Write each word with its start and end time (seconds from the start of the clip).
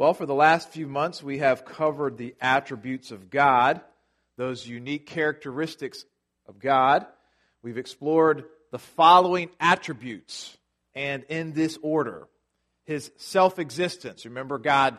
Well, 0.00 0.14
for 0.14 0.24
the 0.24 0.34
last 0.34 0.70
few 0.70 0.86
months, 0.86 1.22
we 1.22 1.40
have 1.40 1.66
covered 1.66 2.16
the 2.16 2.34
attributes 2.40 3.10
of 3.10 3.28
God, 3.28 3.82
those 4.38 4.66
unique 4.66 5.04
characteristics 5.04 6.06
of 6.48 6.58
God. 6.58 7.04
We've 7.62 7.76
explored 7.76 8.44
the 8.70 8.78
following 8.78 9.50
attributes, 9.60 10.56
and 10.94 11.24
in 11.24 11.52
this 11.52 11.78
order 11.82 12.28
His 12.84 13.10
self 13.18 13.58
existence. 13.58 14.24
Remember, 14.24 14.56
God 14.56 14.96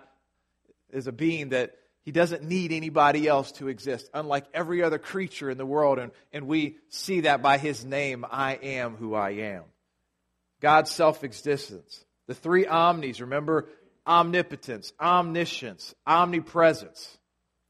is 0.92 1.08
a 1.08 1.12
being 1.12 1.50
that 1.50 1.74
he 2.04 2.12
doesn't 2.12 2.44
need 2.44 2.72
anybody 2.72 3.28
else 3.28 3.52
to 3.54 3.70
exist, 3.70 4.08
unlike 4.14 4.46
every 4.54 4.84
other 4.84 5.00
creature 5.00 5.50
in 5.50 5.58
the 5.58 5.66
world. 5.66 5.98
And, 5.98 6.12
and 6.32 6.46
we 6.46 6.76
see 6.90 7.22
that 7.22 7.42
by 7.42 7.58
his 7.58 7.84
name, 7.84 8.24
I 8.30 8.54
am 8.54 8.98
who 8.98 9.16
I 9.16 9.32
am. 9.32 9.64
God's 10.60 10.92
self 10.92 11.24
existence. 11.24 12.06
The 12.28 12.36
three 12.36 12.68
omnis, 12.68 13.20
remember 13.20 13.68
omnipotence, 14.12 14.92
omniscience, 15.00 15.96
omnipresence, 16.06 17.18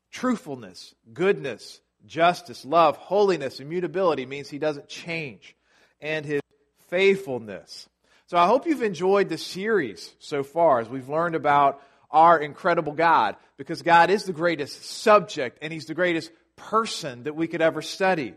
truthfulness, 0.09 0.95
goodness, 1.13 1.81
justice, 2.07 2.65
love, 2.65 2.97
holiness, 2.97 3.59
immutability 3.59 4.25
means 4.25 4.49
he 4.49 4.57
doesn't 4.57 4.89
change, 4.89 5.55
and 6.01 6.25
his 6.25 6.41
faithfulness. 6.89 7.87
So 8.25 8.37
I 8.37 8.47
hope 8.47 8.65
you've 8.65 8.81
enjoyed 8.81 9.29
the 9.29 9.37
series 9.37 10.15
so 10.17 10.41
far 10.41 10.79
as 10.79 10.89
we've 10.89 11.09
learned 11.09 11.35
about 11.35 11.79
our 12.09 12.39
incredible 12.39 12.93
God 12.93 13.35
because 13.57 13.83
God 13.83 14.09
is 14.09 14.23
the 14.23 14.33
greatest 14.33 14.83
subject 14.83 15.59
and 15.61 15.71
he's 15.71 15.85
the 15.85 15.93
greatest 15.93 16.31
person 16.55 17.23
that 17.23 17.35
we 17.35 17.45
could 17.47 17.61
ever 17.61 17.83
study. 17.83 18.33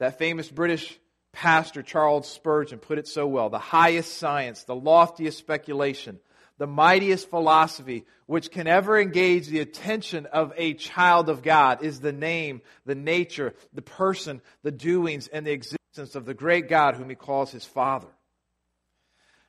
That 0.00 0.18
famous 0.18 0.48
British 0.50 0.98
pastor 1.32 1.82
Charles 1.82 2.28
Spurgeon 2.28 2.80
put 2.80 2.98
it 2.98 3.06
so 3.06 3.26
well 3.26 3.50
the 3.50 3.58
highest 3.58 4.16
science, 4.16 4.64
the 4.64 4.74
loftiest 4.74 5.38
speculation, 5.38 6.18
the 6.58 6.66
mightiest 6.66 7.28
philosophy 7.28 8.04
which 8.26 8.50
can 8.50 8.66
ever 8.66 8.98
engage 8.98 9.46
the 9.46 9.60
attention 9.60 10.26
of 10.26 10.52
a 10.56 10.74
child 10.74 11.28
of 11.28 11.42
God 11.42 11.82
is 11.82 12.00
the 12.00 12.12
name, 12.12 12.62
the 12.84 12.94
nature, 12.94 13.54
the 13.72 13.82
person, 13.82 14.40
the 14.62 14.72
doings, 14.72 15.28
and 15.28 15.46
the 15.46 15.52
existence 15.52 16.14
of 16.14 16.24
the 16.24 16.34
great 16.34 16.68
God 16.68 16.96
whom 16.96 17.10
he 17.10 17.14
calls 17.14 17.52
his 17.52 17.64
Father. 17.64 18.08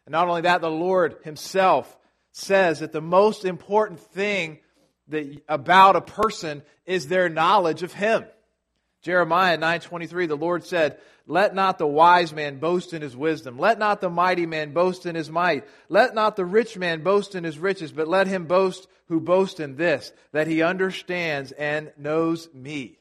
And 0.05 0.11
not 0.11 0.27
only 0.27 0.41
that, 0.41 0.61
the 0.61 0.69
Lord 0.69 1.17
himself 1.23 1.97
says 2.31 2.79
that 2.79 2.91
the 2.91 3.01
most 3.01 3.45
important 3.45 3.99
thing 3.99 4.59
that, 5.07 5.41
about 5.49 5.95
a 5.95 6.01
person 6.01 6.61
is 6.85 7.07
their 7.07 7.29
knowledge 7.29 7.83
of 7.83 7.93
him. 7.93 8.25
Jeremiah 9.07 9.57
9:23 9.57 10.27
the 10.27 10.35
Lord 10.35 10.65
said, 10.65 10.99
"Let 11.27 11.55
not 11.55 11.77
the 11.77 11.87
wise 11.87 12.33
man 12.33 12.59
boast 12.59 12.93
in 12.93 13.01
his 13.01 13.15
wisdom, 13.15 13.57
let 13.57 13.79
not 13.79 14.01
the 14.01 14.09
mighty 14.09 14.45
man 14.45 14.73
boast 14.73 15.05
in 15.05 15.15
his 15.15 15.29
might, 15.29 15.65
let 15.87 16.13
not 16.13 16.35
the 16.35 16.43
rich 16.43 16.77
man 16.77 17.03
boast 17.03 17.33
in 17.33 17.45
his 17.45 17.57
riches, 17.57 17.93
but 17.93 18.09
let 18.09 18.27
him 18.27 18.47
boast 18.47 18.85
who 19.07 19.21
boasts 19.21 19.61
in 19.61 19.77
this, 19.77 20.11
that 20.33 20.47
he 20.47 20.61
understands 20.61 21.53
and 21.53 21.93
knows 21.95 22.53
me." 22.53 22.99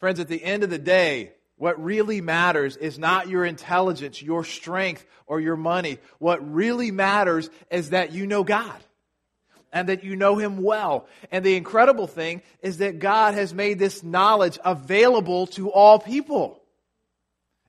Friends, 0.00 0.18
at 0.18 0.28
the 0.28 0.42
end 0.42 0.62
of 0.62 0.70
the 0.70 0.78
day, 0.78 1.34
what 1.56 1.84
really 1.84 2.22
matters 2.22 2.78
is 2.78 2.98
not 2.98 3.28
your 3.28 3.44
intelligence, 3.44 4.22
your 4.22 4.44
strength, 4.44 5.04
or 5.26 5.40
your 5.40 5.56
money. 5.56 5.98
What 6.20 6.54
really 6.54 6.90
matters 6.90 7.50
is 7.70 7.90
that 7.90 8.12
you 8.12 8.26
know 8.26 8.44
God 8.44 8.82
and 9.76 9.90
that 9.90 10.02
you 10.02 10.16
know 10.16 10.36
Him 10.36 10.62
well. 10.62 11.06
And 11.30 11.44
the 11.44 11.54
incredible 11.54 12.06
thing 12.06 12.40
is 12.62 12.78
that 12.78 12.98
God 12.98 13.34
has 13.34 13.52
made 13.52 13.78
this 13.78 14.02
knowledge 14.02 14.58
available 14.64 15.48
to 15.48 15.70
all 15.70 15.98
people. 15.98 16.62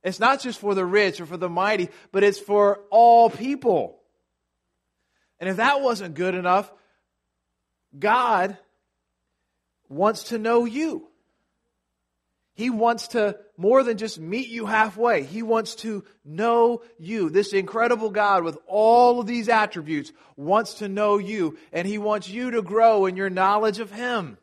It's 0.06 0.18
not 0.20 0.40
just 0.40 0.58
for 0.58 0.74
the 0.74 0.86
rich 0.86 1.20
or 1.20 1.26
for 1.26 1.36
the 1.36 1.50
mighty, 1.50 1.90
but 2.14 2.24
it's 2.24 2.40
for 2.40 2.80
all 2.92 3.30
people. 3.30 4.00
And 5.42 5.50
if 5.50 5.58
that 5.58 5.82
wasn't 5.82 6.16
good 6.16 6.34
enough, 6.34 6.72
God 8.00 8.58
wants 9.90 10.30
to 10.30 10.38
know 10.38 10.64
you. 10.64 11.10
He 12.58 12.72
wants 12.72 13.10
to 13.10 13.38
more 13.56 13.84
than 13.84 13.98
just 13.98 14.20
meet 14.20 14.48
you 14.48 14.66
halfway. 14.66 15.22
He 15.22 15.44
wants 15.44 15.76
to 15.76 16.04
know 16.26 16.82
you. 16.98 17.30
This 17.30 17.54
incredible 17.54 18.10
God 18.10 18.44
with 18.44 18.58
all 18.66 19.20
of 19.20 19.28
these 19.28 19.48
attributes 19.48 20.12
wants 20.36 20.76
to 20.76 20.88
know 20.88 21.20
you, 21.20 21.56
and 21.72 21.88
He 21.88 22.00
wants 22.00 22.28
you 22.28 22.50
to 22.50 22.64
grow 22.64 23.06
in 23.06 23.16
your 23.16 23.30
knowledge 23.30 23.78
of 23.78 23.92
Him. 23.92 24.40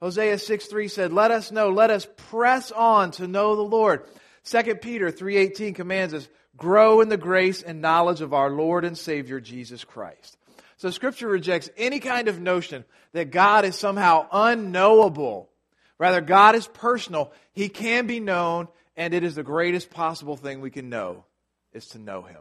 Hosea 0.00 0.38
6 0.38 0.66
3 0.66 0.88
said, 0.88 1.12
Let 1.12 1.30
us 1.30 1.52
know, 1.52 1.68
let 1.68 1.90
us 1.90 2.08
press 2.30 2.72
on 2.72 3.10
to 3.12 3.28
know 3.28 3.54
the 3.54 3.60
Lord. 3.60 4.08
2 4.44 4.76
Peter 4.76 5.12
3.18 5.12 5.74
commands 5.74 6.14
us, 6.14 6.26
grow 6.56 7.02
in 7.02 7.10
the 7.10 7.18
grace 7.18 7.60
and 7.60 7.82
knowledge 7.82 8.22
of 8.22 8.32
our 8.32 8.48
Lord 8.48 8.86
and 8.86 8.96
Savior 8.96 9.40
Jesus 9.40 9.84
Christ. 9.84 10.38
So 10.78 10.88
Scripture 10.88 11.28
rejects 11.28 11.68
any 11.76 12.00
kind 12.00 12.28
of 12.28 12.40
notion 12.40 12.86
that 13.12 13.30
God 13.30 13.66
is 13.66 13.76
somehow 13.76 14.26
unknowable 14.32 15.50
Rather, 15.98 16.20
God 16.20 16.54
is 16.54 16.66
personal. 16.68 17.32
He 17.52 17.68
can 17.68 18.06
be 18.06 18.20
known, 18.20 18.68
and 18.96 19.14
it 19.14 19.24
is 19.24 19.34
the 19.34 19.42
greatest 19.42 19.90
possible 19.90 20.36
thing 20.36 20.60
we 20.60 20.70
can 20.70 20.88
know 20.88 21.24
is 21.72 21.86
to 21.88 21.98
know 21.98 22.22
Him. 22.22 22.40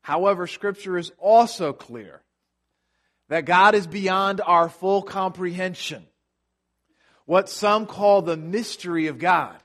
However, 0.00 0.46
Scripture 0.46 0.96
is 0.96 1.12
also 1.18 1.72
clear 1.72 2.22
that 3.28 3.44
God 3.44 3.74
is 3.74 3.86
beyond 3.86 4.40
our 4.40 4.68
full 4.68 5.02
comprehension. 5.02 6.06
What 7.24 7.48
some 7.48 7.86
call 7.86 8.22
the 8.22 8.36
mystery 8.36 9.08
of 9.08 9.18
God. 9.18 9.56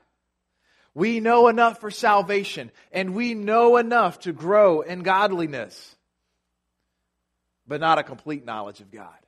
We 0.94 1.20
know 1.20 1.48
enough 1.48 1.80
for 1.80 1.90
salvation, 1.90 2.70
and 2.90 3.14
we 3.14 3.34
know 3.34 3.76
enough 3.78 4.20
to 4.20 4.32
grow 4.32 4.82
in 4.82 5.02
godliness, 5.02 5.96
but 7.66 7.80
not 7.80 7.98
a 7.98 8.02
complete 8.02 8.44
knowledge 8.44 8.80
of 8.80 8.90
God. 8.90 9.21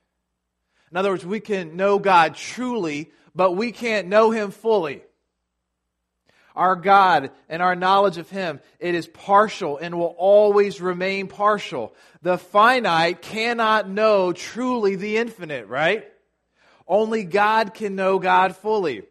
In 0.91 0.97
other 0.97 1.11
words, 1.11 1.25
we 1.25 1.39
can 1.39 1.75
know 1.75 1.99
God 1.99 2.35
truly, 2.35 3.11
but 3.33 3.53
we 3.53 3.71
can't 3.71 4.07
know 4.07 4.31
Him 4.31 4.51
fully. 4.51 5.01
Our 6.55 6.77
God 6.77 7.31
and 7.49 7.61
our 7.61 7.75
knowledge 7.75 8.17
of 8.17 8.29
Him, 8.29 8.61
it 8.79 8.95
is 8.95 9.07
partial 9.07 9.77
and 9.77 9.97
will 9.99 10.15
always 10.17 10.79
remain 10.79 11.27
partial. 11.27 11.93
The 12.21 12.37
finite 12.37 13.21
cannot 13.21 13.89
know 13.89 14.31
truly 14.31 14.95
the 14.95 15.17
infinite, 15.17 15.67
right? 15.67 16.05
Only 16.87 17.23
God 17.23 17.73
can 17.73 17.95
know 17.95 18.19
God 18.19 18.55
fully. 18.55 19.03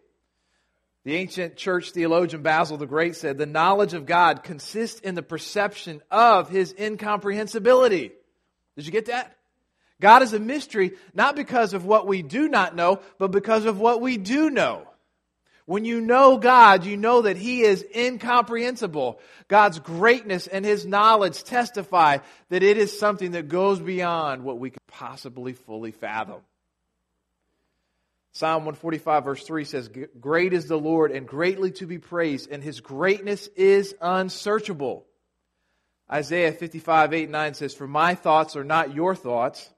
The 1.04 1.16
ancient 1.16 1.56
church 1.56 1.91
theologian 1.91 2.42
Basil 2.42 2.78
the 2.78 2.86
Great 2.86 3.14
said, 3.14 3.36
the 3.36 3.44
knowledge 3.44 3.92
of 3.92 4.06
God 4.06 4.42
consists 4.42 5.00
in 5.00 5.14
the 5.14 5.22
perception 5.22 6.00
of 6.10 6.48
His 6.48 6.74
incomprehensibility. 6.78 8.12
Did 8.76 8.86
you 8.86 8.92
get 8.92 9.06
that? 9.06 9.36
God 10.00 10.22
is 10.22 10.32
a 10.32 10.41
mystery 10.41 10.93
not 11.15 11.37
because 11.37 11.75
of 11.75 11.84
what 11.84 12.06
we 12.06 12.22
do 12.22 12.49
not 12.49 12.75
know, 12.75 13.00
but 13.19 13.31
because 13.31 13.65
of 13.65 13.78
what 13.78 14.00
we 14.00 14.16
do 14.16 14.50
know. 14.50 14.87
When 15.66 15.87
you 15.87 16.00
know 16.00 16.37
God, 16.37 16.84
you 16.84 16.97
know 16.97 17.22
that 17.22 17.38
He 17.38 17.62
is 17.62 17.84
incomprehensible. 17.94 19.19
God's 19.49 19.78
greatness 19.78 20.47
and 20.47 20.65
His 20.65 20.84
knowledge 20.84 21.43
testify 21.43 22.19
that 22.50 22.62
it 22.62 22.77
is 22.77 22.99
something 22.99 23.33
that 23.33 23.49
goes 23.49 23.81
beyond 23.81 24.44
what 24.44 24.59
we 24.59 24.71
could 24.71 24.87
possibly 24.88 25.54
fully 25.54 25.91
fathom. 25.91 26.41
Psalm 28.33 28.65
145, 28.65 29.25
verse 29.25 29.44
3 29.44 29.65
says, 29.65 29.88
Great 30.21 30.53
is 30.53 30.66
the 30.66 30.77
Lord 30.78 31.12
and 31.12 31.27
greatly 31.27 31.71
to 31.72 31.87
be 31.87 31.99
praised, 31.99 32.50
and 32.50 32.62
His 32.62 32.81
greatness 32.81 33.49
is 33.56 33.94
unsearchable. 34.03 35.06
Isaiah 36.12 36.53
55, 36.53 37.15
8, 37.15 37.31
9 37.31 37.54
says, 37.54 37.75
For 37.75 37.87
my 37.87 38.16
thoughts 38.16 38.56
are 38.56 38.65
not 38.65 38.94
your 38.94 39.15
thoughts 39.15 39.71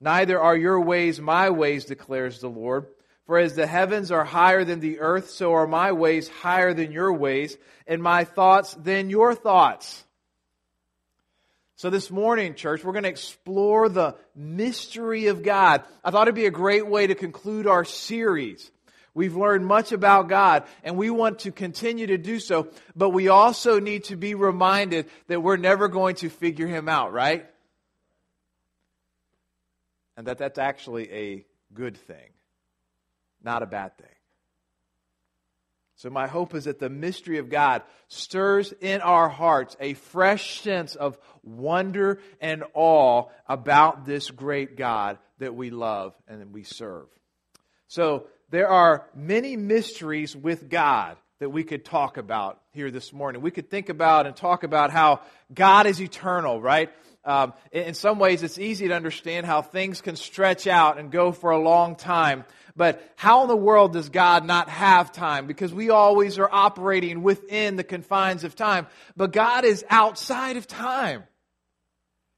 Neither 0.00 0.40
are 0.40 0.56
your 0.56 0.80
ways 0.80 1.20
my 1.20 1.50
ways, 1.50 1.84
declares 1.84 2.40
the 2.40 2.48
Lord. 2.48 2.86
For 3.26 3.38
as 3.38 3.54
the 3.54 3.66
heavens 3.66 4.10
are 4.10 4.24
higher 4.24 4.64
than 4.64 4.80
the 4.80 5.00
earth, 5.00 5.30
so 5.30 5.54
are 5.54 5.66
my 5.66 5.92
ways 5.92 6.28
higher 6.28 6.72
than 6.72 6.92
your 6.92 7.12
ways, 7.12 7.58
and 7.86 8.02
my 8.02 8.24
thoughts 8.24 8.74
than 8.74 9.10
your 9.10 9.34
thoughts. 9.34 10.04
So 11.76 11.90
this 11.90 12.10
morning, 12.10 12.54
church, 12.54 12.82
we're 12.82 12.92
going 12.92 13.04
to 13.04 13.10
explore 13.10 13.88
the 13.88 14.16
mystery 14.34 15.26
of 15.26 15.42
God. 15.42 15.84
I 16.02 16.10
thought 16.10 16.26
it'd 16.26 16.34
be 16.34 16.46
a 16.46 16.50
great 16.50 16.86
way 16.86 17.06
to 17.06 17.14
conclude 17.14 17.66
our 17.66 17.84
series. 17.84 18.70
We've 19.14 19.36
learned 19.36 19.66
much 19.66 19.92
about 19.92 20.28
God, 20.28 20.64
and 20.82 20.96
we 20.96 21.10
want 21.10 21.40
to 21.40 21.52
continue 21.52 22.06
to 22.06 22.18
do 22.18 22.40
so, 22.40 22.68
but 22.96 23.10
we 23.10 23.28
also 23.28 23.78
need 23.78 24.04
to 24.04 24.16
be 24.16 24.34
reminded 24.34 25.06
that 25.26 25.42
we're 25.42 25.56
never 25.56 25.88
going 25.88 26.16
to 26.16 26.30
figure 26.30 26.66
Him 26.66 26.88
out, 26.88 27.12
right? 27.12 27.46
And 30.18 30.26
that 30.26 30.36
that's 30.36 30.58
actually 30.58 31.12
a 31.12 31.46
good 31.72 31.96
thing, 31.96 32.30
not 33.40 33.62
a 33.62 33.66
bad 33.66 33.96
thing. 33.96 34.08
So, 35.94 36.10
my 36.10 36.26
hope 36.26 36.56
is 36.56 36.64
that 36.64 36.80
the 36.80 36.90
mystery 36.90 37.38
of 37.38 37.48
God 37.48 37.82
stirs 38.08 38.74
in 38.80 39.00
our 39.00 39.28
hearts 39.28 39.76
a 39.78 39.94
fresh 39.94 40.60
sense 40.60 40.96
of 40.96 41.18
wonder 41.44 42.20
and 42.40 42.64
awe 42.74 43.26
about 43.46 44.06
this 44.06 44.30
great 44.30 44.76
God 44.76 45.18
that 45.38 45.54
we 45.54 45.70
love 45.70 46.14
and 46.26 46.40
that 46.40 46.50
we 46.50 46.64
serve. 46.64 47.06
So, 47.86 48.26
there 48.50 48.68
are 48.68 49.06
many 49.14 49.56
mysteries 49.56 50.36
with 50.36 50.68
God. 50.68 51.16
that 51.40 51.50
we 51.50 51.62
could 51.62 51.84
talk 51.84 52.16
about 52.16 52.60
here 52.72 52.90
this 52.90 53.12
morning. 53.12 53.40
We 53.40 53.52
could 53.52 53.70
think 53.70 53.90
about 53.90 54.26
and 54.26 54.34
talk 54.34 54.64
about 54.64 54.90
how 54.90 55.20
God 55.54 55.86
is 55.86 56.00
eternal, 56.00 56.60
right? 56.60 56.90
Um, 57.28 57.52
in 57.72 57.92
some 57.92 58.18
ways, 58.18 58.42
it's 58.42 58.58
easy 58.58 58.88
to 58.88 58.94
understand 58.94 59.44
how 59.44 59.60
things 59.60 60.00
can 60.00 60.16
stretch 60.16 60.66
out 60.66 60.98
and 60.98 61.10
go 61.10 61.30
for 61.30 61.50
a 61.50 61.58
long 61.58 61.94
time. 61.94 62.46
But 62.74 63.06
how 63.16 63.42
in 63.42 63.48
the 63.48 63.56
world 63.56 63.92
does 63.92 64.08
God 64.08 64.46
not 64.46 64.70
have 64.70 65.12
time? 65.12 65.46
Because 65.46 65.74
we 65.74 65.90
always 65.90 66.38
are 66.38 66.48
operating 66.50 67.22
within 67.22 67.76
the 67.76 67.84
confines 67.84 68.44
of 68.44 68.56
time. 68.56 68.86
But 69.14 69.32
God 69.32 69.66
is 69.66 69.84
outside 69.90 70.56
of 70.56 70.66
time. 70.66 71.24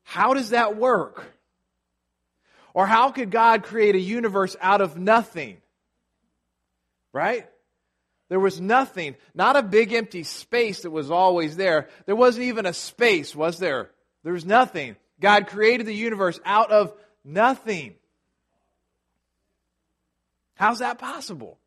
How 0.02 0.34
does 0.34 0.50
that 0.50 0.76
work? 0.76 1.24
Or 2.74 2.84
how 2.84 3.12
could 3.12 3.30
God 3.30 3.62
create 3.62 3.94
a 3.94 4.00
universe 4.00 4.56
out 4.60 4.80
of 4.80 4.98
nothing? 4.98 5.58
Right? 7.12 7.46
There 8.28 8.40
was 8.40 8.60
nothing, 8.60 9.14
not 9.36 9.54
a 9.54 9.62
big 9.62 9.92
empty 9.92 10.24
space 10.24 10.82
that 10.82 10.90
was 10.90 11.12
always 11.12 11.56
there. 11.56 11.88
There 12.06 12.16
wasn't 12.16 12.46
even 12.46 12.66
a 12.66 12.72
space, 12.72 13.36
was 13.36 13.60
there? 13.60 13.90
There 14.22 14.32
was 14.32 14.44
nothing. 14.44 14.96
God 15.20 15.46
created 15.46 15.86
the 15.86 15.94
universe 15.94 16.40
out 16.44 16.70
of 16.70 16.92
nothing. 17.24 17.94
How's 20.54 20.80
that 20.80 20.98
possible? 20.98 21.58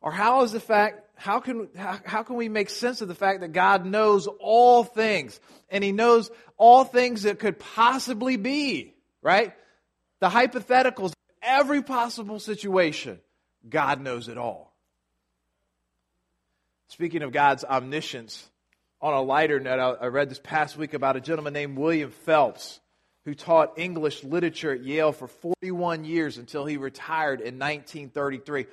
Or 0.00 0.12
how 0.12 0.42
is 0.42 0.52
the 0.52 0.60
fact, 0.60 1.08
how 1.16 1.40
can, 1.40 1.68
how, 1.76 1.98
how, 2.04 2.22
can 2.22 2.36
we 2.36 2.48
make 2.48 2.68
sense 2.68 3.00
of 3.00 3.08
the 3.08 3.14
fact 3.14 3.40
that 3.40 3.52
God 3.52 3.86
knows 3.86 4.26
all 4.26 4.84
things 4.84 5.40
and 5.70 5.82
He 5.82 5.92
knows 5.92 6.30
all 6.56 6.84
things 6.84 7.22
that 7.22 7.38
could 7.38 7.58
possibly 7.58 8.36
be, 8.36 8.94
right? 9.22 9.52
The 10.20 10.28
hypotheticals, 10.28 11.12
every 11.42 11.82
possible 11.82 12.38
situation, 12.38 13.20
God 13.68 14.00
knows 14.00 14.28
it 14.28 14.36
all. 14.36 14.74
Speaking 16.88 17.22
of 17.22 17.32
God's 17.32 17.64
omniscience, 17.64 18.48
on 19.04 19.12
a 19.12 19.20
lighter 19.20 19.60
note, 19.60 19.98
I 20.00 20.06
read 20.06 20.30
this 20.30 20.40
past 20.42 20.78
week 20.78 20.94
about 20.94 21.14
a 21.14 21.20
gentleman 21.20 21.52
named 21.52 21.76
William 21.76 22.10
Phelps 22.10 22.80
who 23.26 23.34
taught 23.34 23.78
English 23.78 24.24
literature 24.24 24.72
at 24.72 24.82
Yale 24.82 25.12
for 25.12 25.28
41 25.28 26.06
years 26.06 26.38
until 26.38 26.64
he 26.64 26.78
retired 26.78 27.40
in 27.40 27.58
1933. 27.58 28.64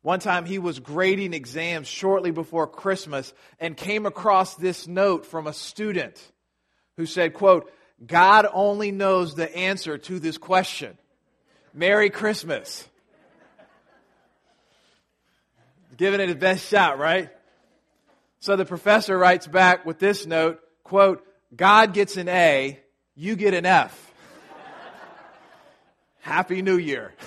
One 0.00 0.18
time 0.18 0.46
he 0.46 0.58
was 0.58 0.78
grading 0.78 1.34
exams 1.34 1.88
shortly 1.88 2.30
before 2.30 2.66
Christmas 2.66 3.34
and 3.60 3.76
came 3.76 4.06
across 4.06 4.54
this 4.54 4.86
note 4.86 5.26
from 5.26 5.46
a 5.46 5.52
student 5.52 6.18
who 6.96 7.04
said, 7.04 7.34
quote, 7.34 7.70
God 8.04 8.46
only 8.50 8.92
knows 8.92 9.34
the 9.34 9.54
answer 9.54 9.98
to 9.98 10.18
this 10.18 10.38
question. 10.38 10.96
Merry 11.74 12.08
Christmas. 12.08 12.88
Giving 15.98 16.20
it 16.20 16.28
his 16.28 16.36
best 16.36 16.66
shot, 16.66 16.98
right? 16.98 17.28
So 18.40 18.56
the 18.56 18.64
professor 18.64 19.16
writes 19.16 19.46
back 19.46 19.86
with 19.86 19.98
this 19.98 20.26
note, 20.26 20.60
quote, 20.84 21.26
God 21.54 21.92
gets 21.94 22.16
an 22.16 22.28
A, 22.28 22.80
you 23.14 23.36
get 23.36 23.54
an 23.54 23.66
F. 23.66 24.12
Happy 26.20 26.62
New 26.62 26.76
Year. 26.76 27.14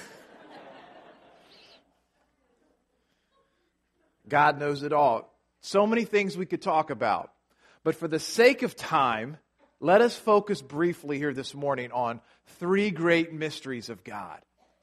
God 4.29 4.59
knows 4.59 4.83
it 4.83 4.93
all. 4.93 5.33
So 5.61 5.87
many 5.87 6.05
things 6.05 6.37
we 6.37 6.45
could 6.45 6.61
talk 6.61 6.89
about. 6.89 7.31
But 7.83 7.95
for 7.95 8.07
the 8.07 8.19
sake 8.19 8.61
of 8.61 8.75
time, 8.75 9.37
let 9.79 10.01
us 10.01 10.15
focus 10.15 10.61
briefly 10.61 11.17
here 11.17 11.33
this 11.33 11.55
morning 11.55 11.91
on 11.91 12.21
three 12.59 12.91
great 12.91 13.33
mysteries 13.33 13.89
of 13.89 14.03
God. 14.03 14.39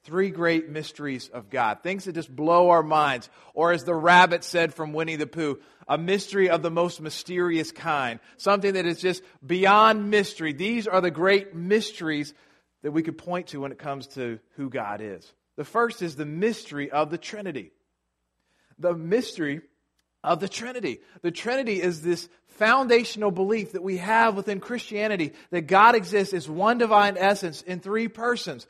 Three 0.06 0.30
great 0.30 0.68
mysteries 0.68 1.28
of 1.30 1.50
God. 1.50 1.82
Things 1.82 2.04
that 2.04 2.14
just 2.14 2.34
blow 2.34 2.70
our 2.70 2.84
minds. 2.84 3.28
Or 3.54 3.72
as 3.72 3.82
the 3.82 3.92
rabbit 3.92 4.44
said 4.44 4.72
from 4.72 4.92
Winnie 4.92 5.16
the 5.16 5.26
Pooh, 5.26 5.58
a 5.88 5.98
mystery 5.98 6.48
of 6.48 6.62
the 6.62 6.70
most 6.70 7.00
mysterious 7.00 7.72
kind. 7.72 8.20
Something 8.36 8.74
that 8.74 8.86
is 8.86 9.00
just 9.00 9.24
beyond 9.44 10.08
mystery. 10.08 10.52
These 10.52 10.86
are 10.86 11.00
the 11.00 11.10
great 11.10 11.56
mysteries 11.56 12.34
that 12.84 12.92
we 12.92 13.02
could 13.02 13.18
point 13.18 13.48
to 13.48 13.60
when 13.60 13.72
it 13.72 13.80
comes 13.80 14.06
to 14.08 14.38
who 14.54 14.70
God 14.70 15.00
is. 15.00 15.28
The 15.56 15.64
first 15.64 16.02
is 16.02 16.14
the 16.14 16.24
mystery 16.24 16.88
of 16.88 17.10
the 17.10 17.18
Trinity. 17.18 17.72
The 18.78 18.94
mystery 18.94 19.62
of 20.22 20.38
the 20.38 20.48
Trinity. 20.48 21.00
The 21.22 21.32
Trinity 21.32 21.82
is 21.82 22.00
this 22.02 22.28
foundational 22.46 23.32
belief 23.32 23.72
that 23.72 23.82
we 23.82 23.96
have 23.96 24.36
within 24.36 24.60
Christianity 24.60 25.32
that 25.50 25.62
God 25.62 25.96
exists 25.96 26.32
as 26.32 26.48
one 26.48 26.78
divine 26.78 27.16
essence 27.18 27.62
in 27.62 27.80
three 27.80 28.06
persons. 28.06 28.68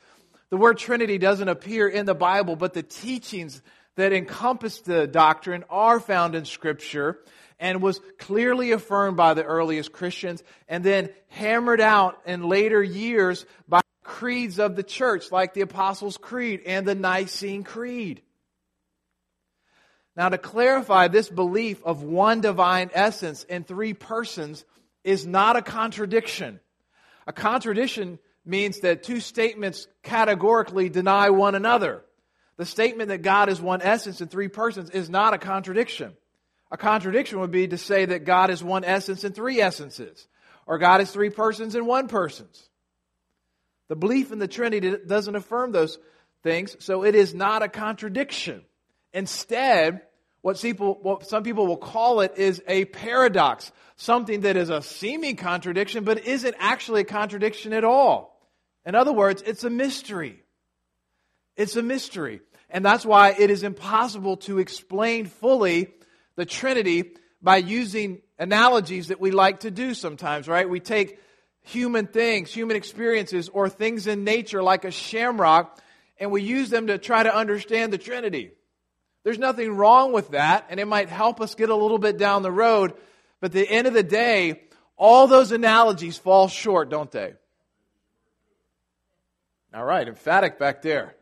The 0.49 0.57
word 0.57 0.77
Trinity 0.77 1.17
doesn't 1.17 1.49
appear 1.49 1.87
in 1.87 2.05
the 2.05 2.15
Bible, 2.15 2.55
but 2.55 2.73
the 2.73 2.83
teachings 2.83 3.61
that 3.95 4.13
encompass 4.13 4.79
the 4.79 5.07
doctrine 5.07 5.65
are 5.69 5.99
found 5.99 6.35
in 6.35 6.45
Scripture 6.45 7.19
and 7.59 7.81
was 7.81 7.99
clearly 8.17 8.71
affirmed 8.71 9.17
by 9.17 9.33
the 9.33 9.43
earliest 9.43 9.91
Christians 9.91 10.43
and 10.67 10.83
then 10.83 11.09
hammered 11.29 11.81
out 11.81 12.21
in 12.25 12.43
later 12.43 12.81
years 12.81 13.45
by 13.67 13.81
creeds 14.03 14.59
of 14.59 14.75
the 14.75 14.83
church, 14.83 15.31
like 15.31 15.53
the 15.53 15.61
Apostles' 15.61 16.17
Creed 16.17 16.61
and 16.65 16.87
the 16.87 16.95
Nicene 16.95 17.63
Creed. 17.63 18.21
Now, 20.15 20.29
to 20.29 20.37
clarify, 20.37 21.09
this 21.09 21.29
belief 21.29 21.83
of 21.83 22.03
one 22.03 22.41
divine 22.41 22.89
essence 22.93 23.43
in 23.43 23.63
three 23.63 23.93
persons 23.93 24.65
is 25.03 25.27
not 25.27 25.55
a 25.55 25.61
contradiction. 25.61 26.59
A 27.27 27.33
contradiction 27.33 28.17
means 28.47 28.79
that 28.79 29.03
two 29.03 29.19
statements 29.19 29.87
categorically 30.03 30.89
deny 30.89 31.29
one 31.29 31.55
another. 31.55 32.03
The 32.57 32.65
statement 32.65 33.09
that 33.09 33.21
God 33.21 33.49
is 33.49 33.61
one 33.61 33.81
essence 33.81 34.21
in 34.21 34.27
three 34.27 34.47
persons 34.47 34.89
is 34.89 35.09
not 35.09 35.33
a 35.33 35.37
contradiction. 35.37 36.13
A 36.71 36.77
contradiction 36.77 37.39
would 37.39 37.51
be 37.51 37.67
to 37.67 37.77
say 37.77 38.05
that 38.05 38.25
God 38.25 38.49
is 38.49 38.63
one 38.63 38.83
essence 38.83 39.23
in 39.23 39.31
three 39.31 39.61
essences, 39.61 40.27
or 40.65 40.77
God 40.77 41.01
is 41.01 41.11
three 41.11 41.29
persons 41.29 41.75
in 41.75 41.85
one 41.85 42.07
persons. 42.07 42.67
The 43.89 43.95
belief 43.95 44.31
in 44.31 44.39
the 44.39 44.47
Trinity 44.47 44.95
doesn't 45.05 45.35
affirm 45.35 45.71
those 45.71 45.97
things, 46.43 46.75
so 46.79 47.03
it 47.03 47.15
is 47.15 47.33
not 47.33 47.63
a 47.63 47.69
contradiction. 47.69 48.63
Instead, 49.13 50.01
what, 50.41 50.61
people, 50.61 50.97
what 51.01 51.27
some 51.27 51.43
people 51.43 51.67
will 51.67 51.77
call 51.77 52.21
it 52.21 52.37
is 52.37 52.61
a 52.67 52.85
paradox, 52.85 53.71
something 53.95 54.41
that 54.41 54.57
is 54.57 54.69
a 54.69 54.81
seeming 54.81 55.35
contradiction, 55.35 56.03
but 56.03 56.25
isn't 56.25 56.55
actually 56.59 57.01
a 57.01 57.05
contradiction 57.05 57.71
at 57.73 57.83
all. 57.83 58.36
In 58.87 58.95
other 58.95 59.11
words, 59.11 59.43
it's 59.45 59.65
a 59.65 59.69
mystery. 59.69 60.41
It's 61.57 61.75
a 61.75 61.83
mystery. 61.83 62.39
And 62.69 62.85
that's 62.85 63.05
why 63.05 63.35
it 63.37 63.49
is 63.49 63.63
impossible 63.63 64.37
to 64.37 64.59
explain 64.59 65.25
fully 65.25 65.89
the 66.37 66.45
Trinity 66.45 67.11
by 67.41 67.57
using 67.57 68.21
analogies 68.39 69.09
that 69.09 69.19
we 69.19 69.31
like 69.31 69.61
to 69.61 69.71
do 69.71 69.93
sometimes, 69.93 70.47
right? 70.47 70.69
We 70.69 70.79
take 70.79 71.19
human 71.63 72.07
things, 72.07 72.53
human 72.53 72.77
experiences, 72.77 73.49
or 73.49 73.67
things 73.67 74.07
in 74.07 74.23
nature 74.23 74.63
like 74.63 74.85
a 74.85 74.91
shamrock, 74.91 75.81
and 76.17 76.31
we 76.31 76.41
use 76.41 76.69
them 76.69 76.87
to 76.87 76.97
try 76.97 77.23
to 77.23 77.35
understand 77.35 77.91
the 77.91 77.97
Trinity. 77.97 78.51
There's 79.25 79.37
nothing 79.37 79.75
wrong 79.75 80.13
with 80.13 80.29
that, 80.29 80.67
and 80.69 80.79
it 80.79 80.87
might 80.87 81.09
help 81.09 81.41
us 81.41 81.55
get 81.55 81.69
a 81.69 81.75
little 81.75 81.99
bit 81.99 82.17
down 82.17 82.41
the 82.41 82.51
road, 82.53 82.93
but 83.41 83.47
at 83.47 83.51
the 83.51 83.69
end 83.69 83.87
of 83.87 83.93
the 83.93 84.01
day, 84.01 84.61
all 84.95 85.27
those 85.27 85.51
analogies 85.51 86.17
fall 86.17 86.47
short, 86.47 86.89
don't 86.89 87.11
they? 87.11 87.33
All 89.77 89.85
right, 89.85 90.07
emphatic 90.07 90.57
back 90.57 90.81
there. 90.81 91.13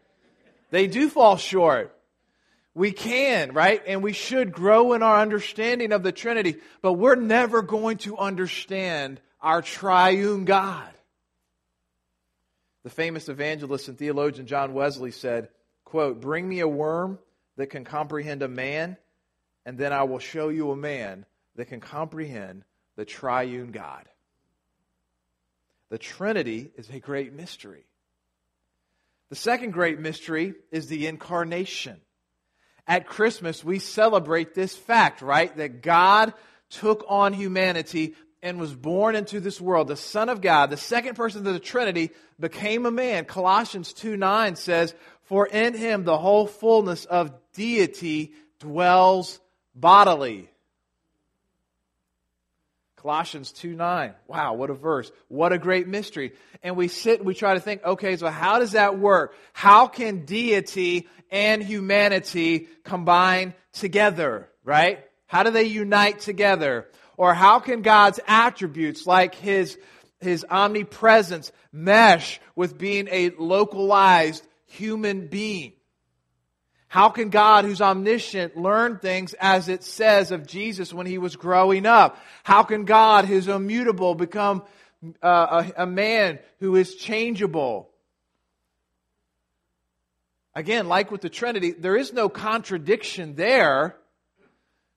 They 0.72 0.88
do 0.88 1.10
fall 1.10 1.36
short. 1.36 1.94
We 2.74 2.94
can, 2.94 3.52
right? 3.52 3.82
And 3.86 4.02
we 4.02 4.14
should 4.14 4.54
grow 4.54 4.94
in 4.94 5.04
our 5.04 5.20
understanding 5.20 5.92
of 5.92 6.04
the 6.04 6.14
Trinity, 6.14 6.56
but 6.82 6.94
we're 6.94 7.16
never 7.16 7.62
going 7.62 7.98
to 8.00 8.18
understand 8.18 9.20
our 9.42 9.62
triune 9.62 10.46
God. 10.46 10.90
The 12.84 12.90
famous 12.90 13.28
evangelist 13.28 13.90
and 13.90 13.98
theologian 13.98 14.48
John 14.48 14.74
Wesley 14.74 15.12
said, 15.12 15.50
quote, 15.84 16.22
Bring 16.22 16.48
me 16.48 16.62
a 16.62 16.68
worm 16.68 17.20
that 17.58 17.68
can 17.68 17.84
comprehend 17.84 18.42
a 18.42 18.48
man, 18.48 18.96
and 19.66 19.78
then 19.78 19.92
I 19.92 20.04
will 20.04 20.20
show 20.20 20.48
you 20.48 20.72
a 20.72 20.78
man 20.78 21.26
that 21.58 21.66
can 21.66 21.82
comprehend 21.82 22.64
the 22.96 23.04
triune 23.04 23.72
God. 23.72 24.06
The 25.90 25.98
Trinity 25.98 26.72
is 26.78 26.90
a 26.90 27.00
great 27.00 27.34
mystery. 27.34 27.84
The 29.30 29.36
second 29.36 29.72
great 29.72 30.00
mystery 30.00 30.54
is 30.72 30.88
the 30.88 31.08
incarnation. 31.08 32.00
At 32.88 33.08
Christmas, 33.08 33.64
we 33.64 33.80
celebrate 33.80 34.54
this 34.54 34.76
fact, 34.76 35.22
right? 35.22 35.56
That 35.58 35.82
God 35.82 36.34
took 36.70 37.06
on 37.08 37.34
humanity 37.34 38.16
and 38.44 38.60
was 38.60 38.76
born 38.76 39.16
into 39.16 39.40
this 39.40 39.60
world. 39.60 39.88
The 39.88 39.96
Son 39.96 40.30
of 40.30 40.42
God, 40.42 40.70
the 40.70 40.78
second 40.78 41.16
person 41.16 41.48
of 41.48 41.54
the 41.54 41.60
Trinity, 41.60 42.12
became 42.40 42.86
a 42.86 42.92
man. 42.92 43.26
Colossians 43.26 43.92
2 43.94 44.18
9 44.18 44.56
says, 44.56 44.94
For 45.24 45.48
in 45.48 45.74
him 45.74 46.04
the 46.04 46.18
whole 46.18 46.46
fullness 46.46 47.06
of 47.06 47.34
deity 47.54 48.34
dwells 48.60 49.40
bodily. 49.74 50.50
Colossians 53.06 53.52
2 53.52 53.76
9. 53.76 54.16
Wow, 54.28 54.56
what 54.56 54.72
a 54.72 54.74
verse. 54.74 55.12
What 55.28 55.54
a 55.54 55.60
great 55.60 55.88
mystery. 55.88 56.34
And 56.64 56.76
we 56.76 56.88
sit 56.88 57.20
and 57.20 57.28
we 57.28 57.36
try 57.36 57.54
to 57.54 57.60
think, 57.60 57.84
okay, 57.86 58.18
so 58.18 58.28
how 58.28 58.58
does 58.58 58.72
that 58.72 58.98
work? 58.98 59.36
How 59.54 59.86
can 59.86 60.26
deity 60.26 61.08
and 61.30 61.62
humanity 61.62 62.68
combine 62.84 63.54
together? 63.74 64.50
right? 64.66 65.06
How 65.28 65.44
do 65.44 65.52
they 65.52 65.66
unite 65.66 66.20
together? 66.20 66.88
Or 67.16 67.34
how 67.34 67.60
can 67.60 67.84
God's 67.84 68.20
attributes 68.28 69.08
like 69.08 69.36
his, 69.36 69.78
his 70.20 70.44
omnipresence 70.50 71.52
mesh 71.72 72.42
with 72.56 72.78
being 72.78 73.08
a 73.12 73.30
localized 73.38 74.46
human 74.66 75.28
being? 75.28 75.74
How 76.96 77.10
can 77.10 77.28
God, 77.28 77.66
who's 77.66 77.82
omniscient, 77.82 78.56
learn 78.56 79.00
things 79.00 79.36
as 79.42 79.68
it 79.68 79.84
says 79.84 80.32
of 80.32 80.48
Jesus 80.48 80.94
when 80.94 81.06
he 81.06 81.18
was 81.18 81.36
growing 81.36 81.86
up? 81.86 82.18
How 82.46 82.64
can 82.64 82.86
God, 82.86 83.26
who's 83.26 83.50
immutable, 83.50 84.16
become 84.16 84.64
uh, 85.22 85.66
a, 85.78 85.84
a 85.84 85.86
man 85.86 86.40
who 86.62 86.78
is 86.78 86.96
changeable? 86.96 87.90
Again, 90.54 90.88
like 90.88 91.12
with 91.12 91.20
the 91.20 91.28
Trinity, 91.28 91.74
there 91.74 91.98
is 91.98 92.14
no 92.14 92.30
contradiction 92.30 93.36
there, 93.36 93.98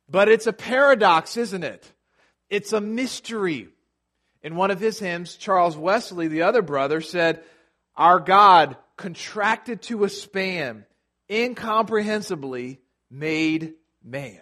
but 0.08 0.28
it's 0.28 0.46
a 0.46 0.52
paradox, 0.52 1.36
isn't 1.36 1.64
it? 1.64 1.90
It's 2.48 2.72
a 2.72 2.80
mystery. 2.80 3.70
In 4.44 4.54
one 4.54 4.70
of 4.70 4.78
his 4.78 5.00
hymns, 5.00 5.34
Charles 5.34 5.76
Wesley, 5.76 6.28
the 6.28 6.42
other 6.42 6.62
brother, 6.62 7.00
said, 7.00 7.42
Our 7.96 8.20
God 8.20 8.76
contracted 8.96 9.82
to 9.82 10.04
a 10.04 10.08
span, 10.08 10.84
incomprehensibly 11.28 12.80
made 13.10 13.74
man. 14.02 14.40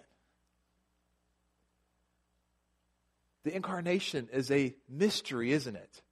The 3.45 3.55
incarnation 3.55 4.29
is 4.33 4.51
a 4.51 4.75
mystery, 4.89 5.53
isn't 5.53 5.77
it? 5.77 6.03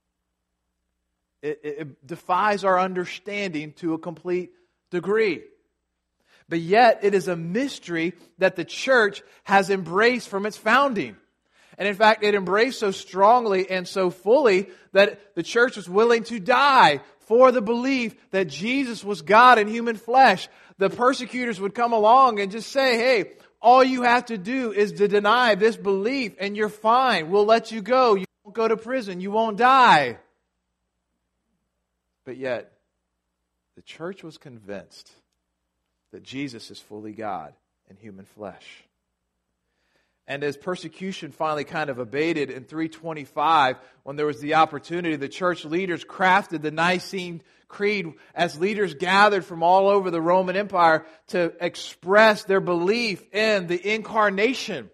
It, 1.41 1.59
it, 1.63 1.77
it 1.79 2.07
defies 2.07 2.63
our 2.63 2.79
understanding 2.79 3.73
to 3.73 3.93
a 3.93 3.99
complete 3.99 4.51
degree. 4.89 5.43
But 6.47 6.59
yet, 6.59 6.99
it 7.03 7.13
is 7.13 7.27
a 7.27 7.35
mystery 7.35 8.13
that 8.37 8.55
the 8.55 8.65
church 8.65 9.23
has 9.43 9.69
embraced 9.69 10.29
from 10.29 10.45
its 10.45 10.57
founding. 10.57 11.17
And 11.77 11.87
in 11.87 11.95
fact, 11.95 12.23
it 12.23 12.35
embraced 12.35 12.79
so 12.79 12.91
strongly 12.91 13.69
and 13.69 13.87
so 13.87 14.09
fully 14.09 14.69
that 14.93 15.35
the 15.35 15.43
church 15.43 15.75
was 15.75 15.89
willing 15.89 16.23
to 16.25 16.39
die 16.39 17.01
for 17.19 17.51
the 17.51 17.61
belief 17.61 18.15
that 18.31 18.47
Jesus 18.47 19.03
was 19.03 19.21
God 19.21 19.57
in 19.57 19.67
human 19.67 19.95
flesh. 19.95 20.47
The 20.77 20.89
persecutors 20.89 21.59
would 21.59 21.73
come 21.73 21.93
along 21.93 22.39
and 22.39 22.51
just 22.51 22.71
say, 22.71 22.97
hey, 22.97 23.31
all 23.61 23.83
you 23.83 24.03
have 24.03 24.25
to 24.25 24.37
do 24.37 24.71
is 24.71 24.93
to 24.93 25.07
deny 25.07 25.55
this 25.55 25.77
belief 25.77 26.35
and 26.39 26.55
you're 26.55 26.69
fine. 26.69 27.31
We'll 27.31 27.45
let 27.45 27.71
you 27.71 27.81
go. 27.81 28.15
You 28.15 28.25
won't 28.43 28.55
go 28.55 28.67
to 28.67 28.77
prison. 28.77 29.21
You 29.21 29.31
won't 29.31 29.57
die. 29.57 30.17
But 32.25 32.37
yet, 32.37 32.71
the 33.75 33.81
church 33.81 34.23
was 34.23 34.37
convinced 34.37 35.11
that 36.11 36.23
Jesus 36.23 36.71
is 36.71 36.79
fully 36.79 37.13
God 37.13 37.53
in 37.89 37.97
human 37.97 38.25
flesh. 38.25 38.83
And 40.27 40.43
as 40.43 40.57
persecution 40.57 41.31
finally 41.31 41.65
kind 41.65 41.89
of 41.89 41.99
abated 41.99 42.49
in 42.49 42.63
325, 42.63 43.77
when 44.03 44.15
there 44.15 44.25
was 44.25 44.39
the 44.39 44.55
opportunity, 44.55 45.15
the 45.17 45.29
church 45.29 45.65
leaders 45.65 46.03
crafted 46.03 46.63
the 46.63 46.71
Nicene 46.71 47.43
Creed 47.67 48.13
as 48.33 48.59
leaders 48.59 48.95
gathered 48.95 49.45
from 49.45 49.61
all 49.61 49.87
over 49.87 50.09
the 50.09 50.21
Roman 50.21 50.55
Empire 50.55 51.05
to 51.27 51.53
express 51.59 52.43
their 52.43 52.59
belief 52.59 53.23
in 53.33 53.67
the 53.67 53.93
incarnation. 53.93 54.89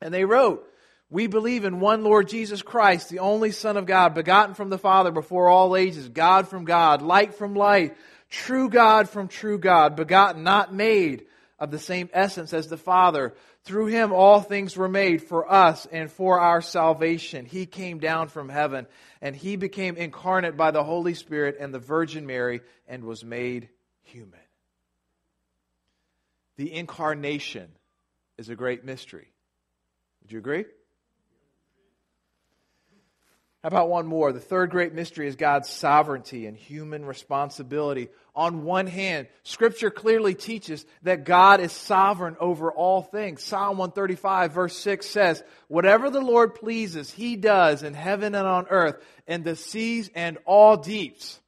And 0.00 0.14
they 0.14 0.24
wrote, 0.24 0.68
We 1.10 1.26
believe 1.26 1.64
in 1.64 1.80
one 1.80 2.04
Lord 2.04 2.28
Jesus 2.28 2.62
Christ, 2.62 3.08
the 3.08 3.20
only 3.20 3.50
Son 3.50 3.76
of 3.76 3.86
God, 3.86 4.14
begotten 4.14 4.54
from 4.54 4.70
the 4.70 4.78
Father 4.78 5.10
before 5.10 5.48
all 5.48 5.76
ages, 5.76 6.08
God 6.08 6.46
from 6.46 6.64
God, 6.64 7.02
light 7.02 7.34
from 7.34 7.54
light, 7.54 7.96
true 8.28 8.68
God 8.68 9.08
from 9.08 9.26
true 9.26 9.58
God, 9.58 9.96
begotten, 9.96 10.44
not 10.44 10.72
made 10.72 11.24
of 11.58 11.70
the 11.70 11.78
same 11.78 12.08
essence 12.12 12.52
as 12.52 12.68
the 12.68 12.76
Father. 12.76 13.34
Through 13.64 13.86
him 13.86 14.12
all 14.12 14.40
things 14.40 14.76
were 14.76 14.88
made 14.88 15.22
for 15.22 15.50
us 15.50 15.86
and 15.90 16.10
for 16.10 16.40
our 16.40 16.60
salvation. 16.60 17.46
He 17.46 17.66
came 17.66 17.98
down 17.98 18.28
from 18.28 18.48
heaven 18.48 18.86
and 19.20 19.34
he 19.34 19.56
became 19.56 19.96
incarnate 19.96 20.56
by 20.56 20.70
the 20.70 20.84
Holy 20.84 21.14
Spirit 21.14 21.56
and 21.60 21.72
the 21.72 21.78
Virgin 21.78 22.26
Mary 22.26 22.60
and 22.88 23.04
was 23.04 23.24
made 23.24 23.68
human. 24.02 24.40
The 26.56 26.72
incarnation 26.72 27.68
is 28.38 28.48
a 28.48 28.56
great 28.56 28.84
mystery. 28.84 29.28
Would 30.22 30.32
you 30.32 30.38
agree? 30.38 30.64
How 33.64 33.68
about 33.68 33.88
one 33.88 34.06
more? 34.06 34.30
The 34.30 34.40
third 34.40 34.68
great 34.68 34.92
mystery 34.92 35.26
is 35.26 35.36
God's 35.36 35.70
sovereignty 35.70 36.44
and 36.44 36.54
human 36.54 37.06
responsibility. 37.06 38.10
On 38.36 38.62
one 38.64 38.86
hand, 38.86 39.26
Scripture 39.42 39.90
clearly 39.90 40.34
teaches 40.34 40.84
that 41.00 41.24
God 41.24 41.60
is 41.60 41.72
sovereign 41.72 42.36
over 42.40 42.70
all 42.70 43.00
things. 43.00 43.42
Psalm 43.42 43.78
135, 43.78 44.52
verse 44.52 44.76
6 44.76 45.06
says, 45.06 45.42
Whatever 45.68 46.10
the 46.10 46.20
Lord 46.20 46.54
pleases, 46.54 47.10
He 47.10 47.36
does 47.36 47.82
in 47.82 47.94
heaven 47.94 48.34
and 48.34 48.46
on 48.46 48.66
earth, 48.68 49.02
in 49.26 49.44
the 49.44 49.56
seas 49.56 50.10
and 50.14 50.36
all 50.44 50.76
deeps. 50.76 51.40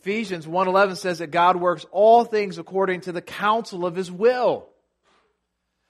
Ephesians 0.00 0.44
1.11 0.44 0.98
says 0.98 1.20
that 1.20 1.28
God 1.28 1.56
works 1.56 1.86
all 1.92 2.26
things 2.26 2.58
according 2.58 3.00
to 3.02 3.12
the 3.12 3.22
counsel 3.22 3.86
of 3.86 3.96
His 3.96 4.12
will. 4.12 4.68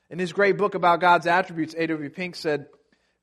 In 0.08 0.20
his 0.20 0.32
great 0.32 0.56
book 0.56 0.76
about 0.76 1.00
God's 1.00 1.26
attributes, 1.26 1.74
A.W. 1.76 2.10
Pink 2.10 2.36
said, 2.36 2.66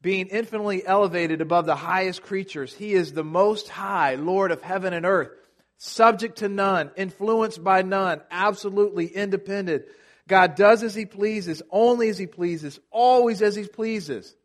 being 0.02 0.28
infinitely 0.28 0.86
elevated 0.86 1.42
above 1.42 1.66
the 1.66 1.76
highest 1.76 2.22
creatures. 2.24 2.74
He 2.74 2.94
is 2.94 3.12
the 3.12 3.24
most 3.24 3.68
high 3.70 4.16
Lord 4.16 4.52
of 4.52 4.62
heaven 4.62 4.94
and 4.94 5.06
earth, 5.06 5.32
subject 5.78 6.38
to 6.40 6.50
none, 6.50 6.92
influenced 6.96 7.64
by 7.64 7.82
none, 7.82 8.22
absolutely 8.32 9.08
independent. 9.08 9.86
God 10.28 10.56
does 10.56 10.84
as 10.84 10.96
he 10.96 11.06
pleases, 11.06 11.62
only 11.72 12.10
as 12.10 12.18
he 12.18 12.28
pleases, 12.28 12.80
always 12.92 13.42
as 13.42 13.56
he 13.56 13.66
pleases. 13.66 14.36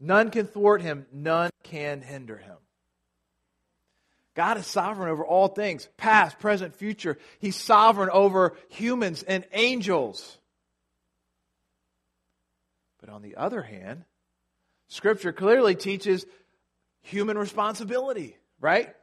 None 0.00 0.30
can 0.30 0.46
thwart 0.46 0.82
him, 0.82 1.06
none 1.12 1.50
can 1.62 2.00
hinder 2.00 2.36
him. 2.36 2.56
God 4.34 4.56
is 4.56 4.66
sovereign 4.66 5.10
over 5.10 5.24
all 5.24 5.48
things, 5.48 5.88
past, 5.98 6.38
present, 6.38 6.74
future. 6.74 7.18
He's 7.38 7.56
sovereign 7.56 8.08
over 8.10 8.56
humans 8.70 9.22
and 9.22 9.44
angels. 9.52 10.38
But 12.98 13.10
on 13.10 13.20
the 13.20 13.36
other 13.36 13.60
hand, 13.60 14.04
Scripture 14.92 15.32
clearly 15.32 15.74
teaches 15.74 16.26
human 17.00 17.38
responsibility, 17.38 18.36
right? 18.60 18.94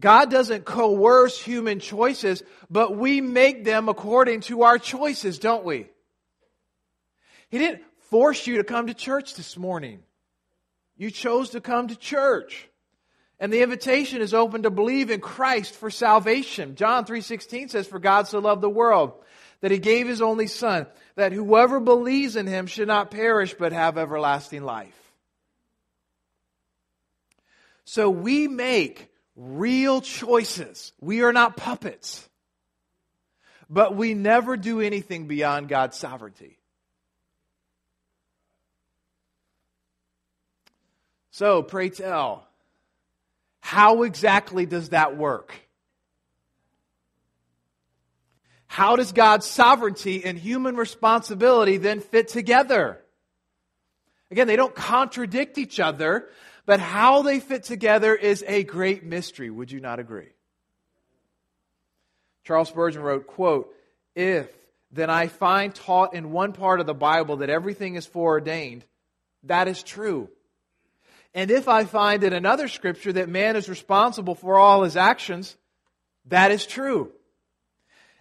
God 0.00 0.28
doesn't 0.28 0.64
coerce 0.64 1.40
human 1.40 1.78
choices, 1.78 2.42
but 2.68 2.96
we 2.96 3.20
make 3.20 3.64
them 3.64 3.88
according 3.88 4.40
to 4.42 4.62
our 4.62 4.76
choices, 4.76 5.38
don't 5.38 5.64
we? 5.64 5.86
He 7.48 7.58
didn't 7.58 7.84
force 8.10 8.48
you 8.48 8.56
to 8.56 8.64
come 8.64 8.88
to 8.88 8.94
church 8.94 9.36
this 9.36 9.56
morning. 9.56 10.00
You 10.96 11.12
chose 11.12 11.50
to 11.50 11.60
come 11.60 11.86
to 11.88 11.96
church. 11.96 12.68
And 13.38 13.52
the 13.52 13.62
invitation 13.62 14.22
is 14.22 14.34
open 14.34 14.64
to 14.64 14.70
believe 14.70 15.12
in 15.12 15.20
Christ 15.20 15.76
for 15.76 15.90
salvation. 15.90 16.74
John 16.74 17.04
3:16 17.04 17.68
says 17.68 17.86
for 17.86 18.00
God 18.00 18.26
so 18.26 18.40
loved 18.40 18.62
the 18.62 18.68
world 18.68 19.12
that 19.60 19.70
he 19.70 19.78
gave 19.78 20.08
his 20.08 20.20
only 20.20 20.48
son 20.48 20.88
that 21.14 21.30
whoever 21.30 21.78
believes 21.78 22.34
in 22.34 22.48
him 22.48 22.66
should 22.66 22.88
not 22.88 23.12
perish 23.12 23.54
but 23.54 23.72
have 23.72 23.96
everlasting 23.96 24.64
life. 24.64 25.05
So 27.86 28.10
we 28.10 28.48
make 28.48 29.08
real 29.36 30.00
choices. 30.00 30.92
We 31.00 31.22
are 31.22 31.32
not 31.32 31.56
puppets. 31.56 32.28
But 33.70 33.96
we 33.96 34.12
never 34.12 34.56
do 34.56 34.80
anything 34.80 35.26
beyond 35.26 35.68
God's 35.68 35.96
sovereignty. 35.96 36.58
So, 41.30 41.62
pray 41.62 41.90
tell, 41.90 42.46
how 43.60 44.04
exactly 44.04 44.64
does 44.66 44.90
that 44.90 45.16
work? 45.16 45.54
How 48.66 48.96
does 48.96 49.12
God's 49.12 49.46
sovereignty 49.46 50.24
and 50.24 50.38
human 50.38 50.76
responsibility 50.76 51.76
then 51.76 52.00
fit 52.00 52.28
together? 52.28 53.00
Again, 54.30 54.46
they 54.46 54.56
don't 54.56 54.74
contradict 54.74 55.58
each 55.58 55.78
other, 55.78 56.28
but 56.66 56.80
how 56.80 57.22
they 57.22 57.40
fit 57.40 57.62
together 57.62 58.14
is 58.14 58.44
a 58.46 58.64
great 58.64 59.04
mystery. 59.04 59.50
Would 59.50 59.70
you 59.70 59.80
not 59.80 60.00
agree? 60.00 60.28
Charles 62.44 62.68
Spurgeon 62.68 63.02
wrote, 63.02 63.26
quote, 63.26 63.72
If 64.14 64.48
then 64.92 65.10
I 65.10 65.28
find 65.28 65.74
taught 65.74 66.14
in 66.14 66.32
one 66.32 66.52
part 66.52 66.80
of 66.80 66.86
the 66.86 66.94
Bible 66.94 67.38
that 67.38 67.50
everything 67.50 67.96
is 67.96 68.06
foreordained, 68.06 68.84
that 69.44 69.68
is 69.68 69.82
true. 69.82 70.28
And 71.34 71.50
if 71.50 71.68
I 71.68 71.84
find 71.84 72.24
in 72.24 72.32
another 72.32 72.66
scripture 72.68 73.12
that 73.12 73.28
man 73.28 73.56
is 73.56 73.68
responsible 73.68 74.34
for 74.34 74.58
all 74.58 74.84
his 74.84 74.96
actions, 74.96 75.56
that 76.26 76.50
is 76.50 76.66
true. 76.66 77.12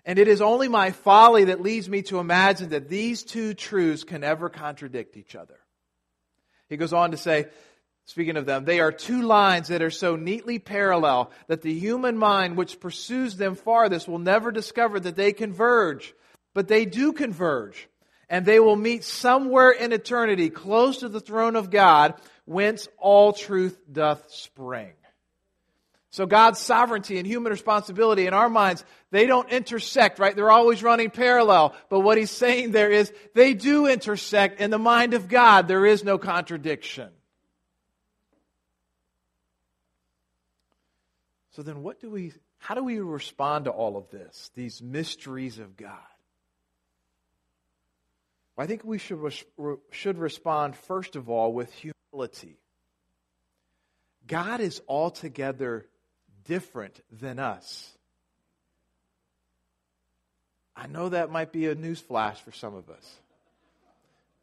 And 0.05 0.19
it 0.19 0.27
is 0.27 0.41
only 0.41 0.67
my 0.67 0.91
folly 0.91 1.45
that 1.45 1.61
leads 1.61 1.89
me 1.89 2.03
to 2.03 2.19
imagine 2.19 2.69
that 2.69 2.89
these 2.89 3.23
two 3.23 3.53
truths 3.53 4.03
can 4.03 4.23
ever 4.23 4.49
contradict 4.49 5.17
each 5.17 5.35
other. 5.35 5.57
He 6.67 6.77
goes 6.77 6.93
on 6.93 7.11
to 7.11 7.17
say, 7.17 7.47
Speaking 8.05 8.37
of 8.37 8.45
them, 8.45 8.65
they 8.65 8.79
are 8.79 8.91
two 8.91 9.23
lines 9.23 9.69
that 9.69 9.81
are 9.81 9.89
so 9.89 10.15
neatly 10.15 10.59
parallel 10.59 11.31
that 11.47 11.63
the 11.63 11.73
human 11.73 12.17
mind 12.17 12.55
which 12.55 12.79
pursues 12.79 13.35
them 13.35 13.55
farthest 13.55 14.07
will 14.07 14.19
never 14.19 14.51
discover 14.51 14.99
that 14.99 15.15
they 15.15 15.33
converge. 15.33 16.13
But 16.53 16.67
they 16.67 16.85
do 16.85 17.13
converge. 17.13 17.89
and 18.29 18.45
they 18.45 18.59
will 18.59 18.75
meet 18.75 19.03
somewhere 19.03 19.71
in 19.71 19.91
eternity 19.91 20.49
close 20.49 20.97
to 20.97 21.09
the 21.09 21.19
throne 21.19 21.55
of 21.55 21.69
God, 21.69 22.15
whence 22.45 22.87
all 22.97 23.33
truth 23.33 23.77
doth 23.91 24.31
spring. 24.31 24.93
So 26.09 26.25
God's 26.25 26.59
sovereignty 26.59 27.17
and 27.17 27.27
human 27.27 27.51
responsibility 27.51 28.25
in 28.25 28.33
our 28.33 28.47
minds, 28.47 28.85
they 29.11 29.27
don't 29.27 29.49
intersect, 29.49 30.17
right? 30.17 30.33
They're 30.33 30.51
always 30.51 30.81
running 30.81 31.09
parallel. 31.09 31.75
But 31.89 31.99
what 31.99 32.17
he's 32.17 32.31
saying 32.31 32.71
there 32.71 32.89
is 32.89 33.11
they 33.33 33.53
do 33.53 33.85
intersect 33.87 34.61
in 34.61 34.71
the 34.71 34.79
mind 34.79 35.13
of 35.13 35.27
God. 35.27 35.67
There 35.67 35.85
is 35.85 36.05
no 36.05 36.17
contradiction. 36.17 37.09
So 41.55 41.61
then 41.61 41.83
what 41.83 42.01
do 42.01 42.09
we 42.09 42.33
how 42.57 42.75
do 42.75 42.83
we 42.83 42.99
respond 42.99 43.65
to 43.65 43.71
all 43.71 43.95
of 43.95 44.09
this? 44.09 44.51
These 44.55 44.81
mysteries 44.81 45.57
of 45.57 45.77
God. 45.77 45.91
Well, 48.55 48.65
I 48.65 48.67
think 48.67 48.83
we 48.83 48.97
should 48.97 49.19
should 49.91 50.17
respond 50.17 50.75
first 50.75 51.15
of 51.15 51.29
all 51.29 51.53
with 51.53 51.71
humility. 51.73 52.57
God 54.27 54.59
is 54.59 54.81
altogether 54.87 55.85
different 56.43 56.99
than 57.09 57.39
us. 57.39 57.89
I 60.75 60.87
know 60.87 61.09
that 61.09 61.31
might 61.31 61.53
be 61.53 61.67
a 61.67 61.75
newsflash 61.75 62.37
for 62.37 62.51
some 62.51 62.75
of 62.75 62.89
us. 62.89 63.15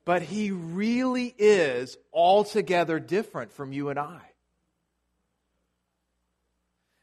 But 0.06 0.22
he 0.22 0.50
really 0.50 1.34
is 1.36 1.98
altogether 2.12 2.98
different 2.98 3.52
from 3.52 3.72
you 3.72 3.90
and 3.90 3.98
I. 3.98 4.31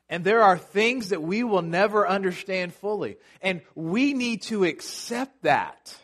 And 0.09 0.23
there 0.23 0.41
are 0.41 0.57
things 0.57 1.09
that 1.09 1.21
we 1.21 1.43
will 1.43 1.61
never 1.61 2.07
understand 2.07 2.73
fully. 2.73 3.17
And 3.41 3.61
we 3.75 4.13
need 4.13 4.41
to 4.43 4.63
accept 4.63 5.43
that. 5.43 5.95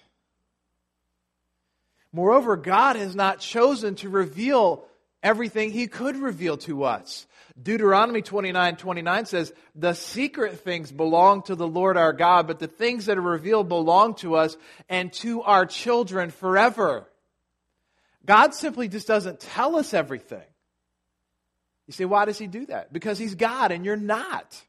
Moreover, 2.14 2.56
God 2.56 2.96
has 2.96 3.16
not 3.16 3.40
chosen 3.40 3.96
to 3.96 4.10
reveal 4.10 4.86
everything 5.24 5.72
he 5.72 5.88
could 5.88 6.16
reveal 6.16 6.56
to 6.58 6.84
us. 6.84 7.26
Deuteronomy 7.62 8.22
29 8.22 8.76
29 8.76 9.26
says, 9.26 9.54
The 9.74 9.94
secret 9.94 10.60
things 10.60 10.92
belong 10.92 11.42
to 11.44 11.56
the 11.56 11.68
Lord 11.68 11.98
our 11.98 12.14
God, 12.14 12.48
but 12.48 12.60
the 12.60 12.68
things 12.68 13.08
that 13.08 13.18
are 13.18 13.22
revealed 13.22 13.70
belong 13.70 14.16
to 14.16 14.36
us 14.36 14.56
and 14.88 15.12
to 15.14 15.42
our 15.42 15.66
children 15.66 16.30
forever. 16.30 17.08
God 18.26 18.54
simply 18.54 18.88
just 18.88 19.08
doesn't 19.08 19.40
tell 19.40 19.76
us 19.76 19.94
everything. 19.94 20.44
You 21.88 21.94
say, 21.94 22.06
why 22.06 22.26
does 22.26 22.38
he 22.38 22.48
do 22.48 22.66
that? 22.68 22.92
Because 22.92 23.20
he's 23.20 23.36
God 23.36 23.72
and 23.72 23.86
you're 23.86 23.96
not. 23.96 24.62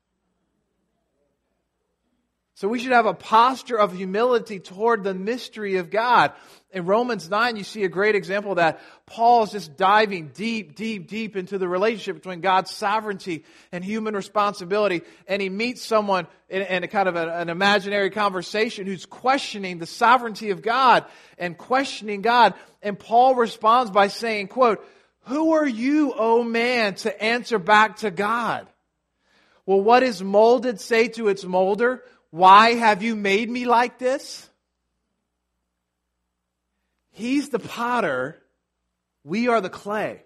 So 2.56 2.68
we 2.68 2.78
should 2.78 2.92
have 2.92 3.04
a 3.04 3.12
posture 3.12 3.78
of 3.78 3.94
humility 3.94 4.61
toward 4.61 5.04
the 5.04 5.12
mystery 5.12 5.76
of 5.76 5.90
God. 5.90 6.32
In 6.70 6.87
Romans 6.87 7.28
9, 7.28 7.56
you 7.56 7.64
see 7.64 7.85
a 7.85 7.88
great 7.88 8.14
example 8.14 8.52
of 8.52 8.56
that. 8.56 8.80
Paul 9.04 9.42
is 9.42 9.50
just 9.50 9.76
diving 9.76 10.28
deep, 10.28 10.75
deep, 10.75 11.06
deep 11.06 11.37
into 11.37 11.58
the 11.58 11.68
relationship 11.68 12.16
between 12.16 12.40
God's 12.40 12.70
sovereignty 12.70 13.44
and 13.73 13.85
human 13.85 14.16
responsibility. 14.16 15.02
And 15.28 15.42
he 15.42 15.50
meets 15.50 15.85
someone 15.85 16.28
in, 16.49 16.62
in 16.62 16.82
a 16.82 16.88
kind 16.88 17.11
of 17.11 17.16
a, 17.16 17.30
an 17.40 17.50
imaginary 17.50 18.08
conversation 18.08 18.87
who's 18.87 19.04
questioning 19.04 19.76
the 19.76 19.85
sovereignty 19.85 20.49
of 20.49 20.62
God 20.62 21.04
and 21.37 21.58
questioning 21.58 22.23
God. 22.23 22.54
And 22.80 22.99
Paul 22.99 23.35
responds 23.35 23.90
by 23.90 24.08
saying, 24.08 24.49
quote, 24.49 24.82
Who 25.26 25.54
are 25.54 25.66
you, 25.66 26.12
O 26.16 26.45
man, 26.45 26.95
to 26.97 27.23
answer 27.23 27.59
back 27.59 27.97
to 27.99 28.11
God? 28.11 28.66
Will 29.64 29.80
what 29.80 30.02
is 30.02 30.23
molded 30.23 30.80
say 30.80 31.09
to 31.09 31.28
its 31.28 31.45
molder? 31.45 32.02
Why 32.30 32.75
have 32.75 33.02
you 33.02 33.16
made 33.16 33.50
me 33.50 33.64
like 33.64 33.99
this? 33.99 34.49
He's 37.11 37.49
the 37.49 37.59
potter. 37.59 38.40
We 39.25 39.49
are 39.49 39.61
the 39.61 39.71
clay. 39.71 40.23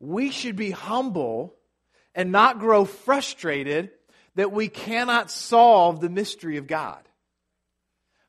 We 0.00 0.30
should 0.30 0.56
be 0.56 0.72
humble 0.72 1.54
and 2.14 2.32
not 2.32 2.58
grow 2.58 2.84
frustrated 2.84 3.90
that 4.34 4.52
we 4.52 4.68
cannot 4.68 5.30
solve 5.30 6.00
the 6.00 6.10
mystery 6.10 6.58
of 6.58 6.66
God, 6.66 7.00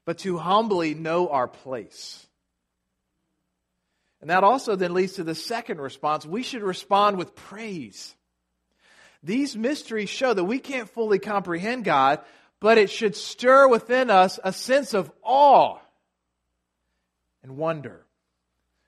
but 0.06 0.20
to 0.20 0.38
humbly 0.38 0.94
know 0.94 1.28
our 1.28 1.48
place. 1.48 2.27
And 4.21 4.30
that 4.30 4.43
also 4.43 4.75
then 4.75 4.93
leads 4.93 5.13
to 5.13 5.23
the 5.23 5.36
second 5.36 5.80
response. 5.80 6.25
We 6.25 6.43
should 6.43 6.63
respond 6.63 7.17
with 7.17 7.36
praise. 7.36 8.15
These 9.23 9.56
mysteries 9.56 10.10
show 10.10 10.34
that 10.34 10.43
we 10.43 10.60
can't 10.60 10.89
fully 10.89 11.19
comprehend 11.19 11.84
God, 11.84 12.19
but 12.60 12.77
it 12.77 12.89
should 12.89 13.15
stir 13.15 13.67
within 13.67 14.10
us 14.10 14.39
a 14.43 14.53
sense 14.53 14.93
of 14.93 15.12
awe 15.21 15.77
and 17.43 17.58
wonder. 17.58 18.06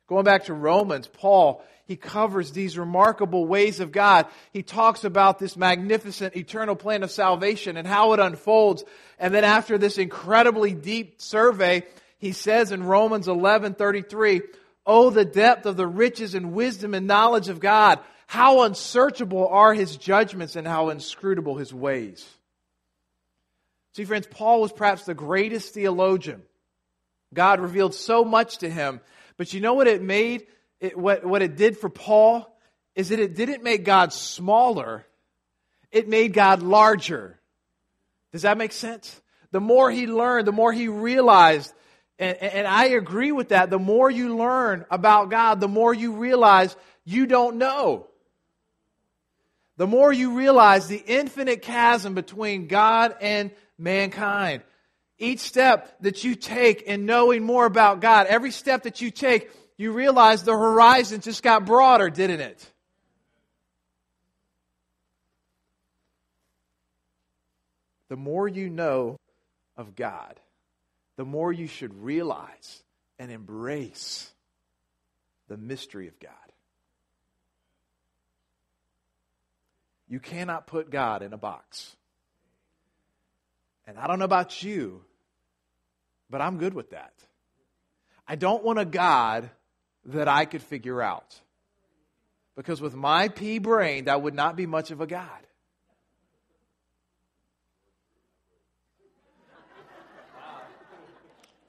Going 0.08 0.26
back 0.26 0.46
to 0.46 0.54
Romans, 0.54 1.08
Paul, 1.08 1.64
he 1.86 1.96
covers 1.96 2.52
these 2.52 2.78
remarkable 2.78 3.46
ways 3.46 3.80
of 3.80 3.92
God. 3.92 4.28
He 4.54 4.64
talks 4.64 5.04
about 5.04 5.40
this 5.40 5.56
magnificent 5.56 6.36
eternal 6.36 6.76
plan 6.76 7.04
of 7.04 7.12
salvation 7.12 7.78
and 7.78 7.88
how 7.88 8.14
it 8.14 8.20
unfolds. 8.20 8.84
And 9.20 9.34
then 9.34 9.44
after 9.44 9.78
this 9.78 9.98
incredibly 9.98 10.74
deep 10.74 11.22
survey, 11.22 11.84
he 12.18 12.32
says 12.32 12.72
in 12.72 12.84
Romans 12.84 13.28
11:33, 13.28 14.42
"Oh 14.92 15.12
the 15.12 15.24
depth 15.24 15.68
of 15.68 15.78
the 15.78 15.86
riches 15.86 16.34
and 16.34 16.54
wisdom 16.54 16.96
and 16.96 17.06
knowledge 17.06 17.48
of 17.48 17.60
God! 17.60 18.00
How 18.26 18.64
unsearchable 18.64 19.48
are 19.48 19.76
his 19.76 19.98
judgments 19.98 20.56
and 20.56 20.68
how 20.68 20.90
inscrutable 20.90 21.58
his 21.58 21.72
ways. 21.72 22.28
See, 23.94 24.06
friends, 24.06 24.28
Paul 24.30 24.62
was 24.62 24.72
perhaps 24.72 25.04
the 25.04 25.14
greatest 25.14 25.76
theologian. 25.76 26.42
God 27.34 27.60
revealed 27.60 27.94
so 27.94 28.26
much 28.26 28.60
to 28.60 28.70
him. 28.70 29.02
But 29.38 29.54
you 29.54 29.62
know 29.62 29.76
what 29.76 29.88
it 29.88 30.02
made? 30.02 30.48
It, 30.80 30.98
what, 30.98 31.24
what 31.24 31.44
it 31.44 31.56
did 31.56 31.78
for 31.78 31.90
Paul 31.90 32.52
is 32.96 33.10
that 33.10 33.20
it 33.20 33.36
didn't 33.36 33.64
make 33.64 33.84
God 33.84 34.12
smaller, 34.12 35.06
it 35.92 36.10
made 36.10 36.34
God 36.34 36.64
larger. 36.64 37.40
Does 38.32 38.42
that 38.42 38.58
make 38.58 38.72
sense? 38.72 39.22
The 39.52 39.62
more 39.62 39.92
he 39.92 40.08
learned, 40.08 40.48
the 40.48 40.52
more 40.52 40.72
he 40.74 40.88
realized, 40.88 41.74
and, 42.20 42.38
and 42.38 42.68
I 42.68 42.90
agree 42.90 43.32
with 43.32 43.50
that, 43.50 43.70
the 43.70 43.80
more 43.80 44.12
you 44.12 44.38
learn 44.38 44.86
about 44.92 45.30
God, 45.30 45.60
the 45.60 45.68
more 45.68 45.94
you 45.94 46.14
realize 46.14 46.76
you 47.06 47.26
don't 47.26 47.58
know 47.58 48.10
the 49.80 49.88
more 49.88 50.12
you 50.12 50.34
realize 50.36 50.88
the 50.88 51.02
infinite 51.08 51.62
chasm 51.62 52.14
between 52.14 52.68
God 52.68 53.16
and 53.22 53.50
mankind. 53.78 54.62
Each 55.18 55.40
step 55.40 55.96
that 56.02 56.26
you 56.26 56.36
take 56.36 56.82
in 56.82 57.06
knowing 57.06 57.44
more 57.44 57.66
about 57.66 58.02
God, 58.02 58.28
every 58.28 58.52
step 58.52 58.84
that 58.84 59.00
you 59.00 59.10
take, 59.10 59.50
you 59.78 59.94
realize 59.94 60.44
the 60.44 60.52
horizon 60.52 61.22
just 61.22 61.44
got 61.44 61.66
broader, 61.66 62.10
didn't 62.10 62.42
it? 62.42 62.70
The 68.10 68.18
more 68.18 68.50
you 68.50 68.70
know 68.70 69.18
of 69.78 69.96
God, 69.96 70.38
the 71.20 71.26
more 71.26 71.52
you 71.52 71.68
should 71.68 72.02
realize 72.02 72.82
and 73.20 73.30
embrace 73.30 74.32
the 75.50 75.58
mystery 75.58 76.08
of 76.08 76.18
God. 76.18 76.32
You 80.08 80.22
cannot 80.22 80.66
put 80.66 80.90
God 80.90 81.22
in 81.22 81.34
a 81.34 81.38
box. 81.38 81.94
And 83.86 83.98
I 83.98 84.08
don't 84.08 84.18
know 84.18 84.24
about 84.24 84.64
you, 84.64 85.02
but 86.30 86.40
I'm 86.40 86.58
good 86.58 86.74
with 86.74 86.92
that. 86.92 87.12
I 88.26 88.38
don't 88.38 88.64
want 88.64 88.80
a 88.80 88.86
God 88.86 89.50
that 90.06 90.30
I 90.30 90.46
could 90.46 90.64
figure 90.64 91.02
out. 91.02 91.38
Because 92.56 92.80
with 92.80 92.96
my 92.96 93.28
pea 93.28 93.60
brain, 93.60 94.06
that 94.06 94.22
would 94.22 94.36
not 94.36 94.56
be 94.56 94.66
much 94.66 94.90
of 94.90 95.02
a 95.02 95.06
God. 95.06 95.28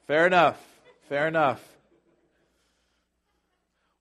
Fair 0.07 0.27
enough. 0.27 0.61
Fair 1.09 1.27
enough. 1.27 1.61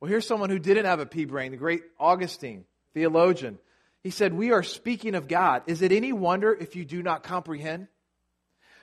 Well, 0.01 0.09
here's 0.09 0.27
someone 0.27 0.51
who 0.51 0.59
didn't 0.59 0.87
have 0.87 1.01
a 1.01 1.07
pea 1.07 1.27
brain, 1.27 1.51
the 1.51 1.59
great 1.59 1.83
Augustine, 1.99 2.65
theologian. 2.95 3.59
He 4.03 4.11
said, 4.11 4.33
We 4.33 4.53
are 4.53 4.63
speaking 4.63 5.15
of 5.15 5.29
God. 5.29 5.63
Is 5.67 5.83
it 5.83 5.93
any 5.93 6.13
wonder 6.13 6.53
if 6.53 6.75
you 6.75 6.85
do 6.85 7.03
not 7.03 7.23
comprehend? 7.23 7.89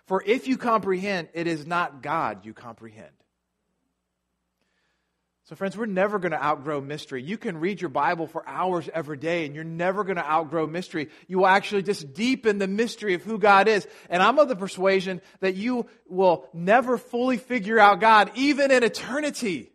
For 0.05 0.23
if 0.25 0.47
you 0.47 0.57
comprehend, 0.57 1.29
it 1.33 1.47
is 1.47 1.65
not 1.65 2.01
God 2.01 2.45
you 2.45 2.53
comprehend. 2.53 3.11
So, 5.47 5.55
friends, 5.55 5.77
we're 5.77 5.85
never 5.85 6.19
going 6.19 6.33
to 6.33 6.43
outgrow 6.43 6.81
mystery. 6.81 7.23
You 7.23 7.37
can 7.37 7.61
read 7.61 7.79
your 7.79 7.89
Bible 7.89 8.27
for 8.27 8.45
hours 8.45 8.89
every 8.93 9.15
day, 9.15 9.45
and 9.45 9.55
you're 9.55 9.63
never 9.63 10.03
going 10.03 10.17
to 10.17 10.29
outgrow 10.29 10.67
mystery. 10.67 11.07
You 11.25 11.37
will 11.37 11.47
actually 11.47 11.83
just 11.83 12.13
deepen 12.13 12.57
the 12.57 12.67
mystery 12.67 13.13
of 13.13 13.23
who 13.23 13.39
God 13.39 13.69
is. 13.69 13.87
And 14.09 14.21
I'm 14.21 14.39
of 14.39 14.49
the 14.49 14.57
persuasion 14.57 15.21
that 15.39 15.55
you 15.55 15.87
will 16.09 16.49
never 16.53 16.97
fully 16.97 17.37
figure 17.37 17.79
out 17.79 18.01
God, 18.01 18.29
even 18.35 18.71
in 18.71 18.83
eternity. 18.83 19.71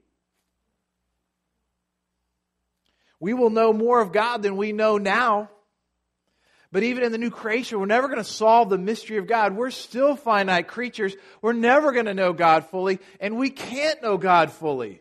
We 3.18 3.32
will 3.32 3.48
know 3.48 3.72
more 3.72 4.02
of 4.02 4.12
God 4.12 4.42
than 4.42 4.58
we 4.58 4.72
know 4.72 4.98
now. 4.98 5.48
But 6.70 6.82
even 6.82 7.02
in 7.02 7.12
the 7.12 7.18
new 7.18 7.30
creation, 7.30 7.80
we're 7.80 7.86
never 7.86 8.08
going 8.08 8.18
to 8.18 8.24
solve 8.24 8.68
the 8.68 8.76
mystery 8.76 9.16
of 9.16 9.26
God. 9.26 9.56
We're 9.56 9.70
still 9.70 10.16
finite 10.16 10.68
creatures. 10.68 11.14
We're 11.40 11.54
never 11.54 11.92
going 11.92 12.06
to 12.06 12.14
know 12.14 12.34
God 12.34 12.66
fully, 12.66 12.98
and 13.20 13.38
we 13.38 13.48
can't 13.48 14.02
know 14.02 14.18
God 14.18 14.52
fully. 14.52 15.00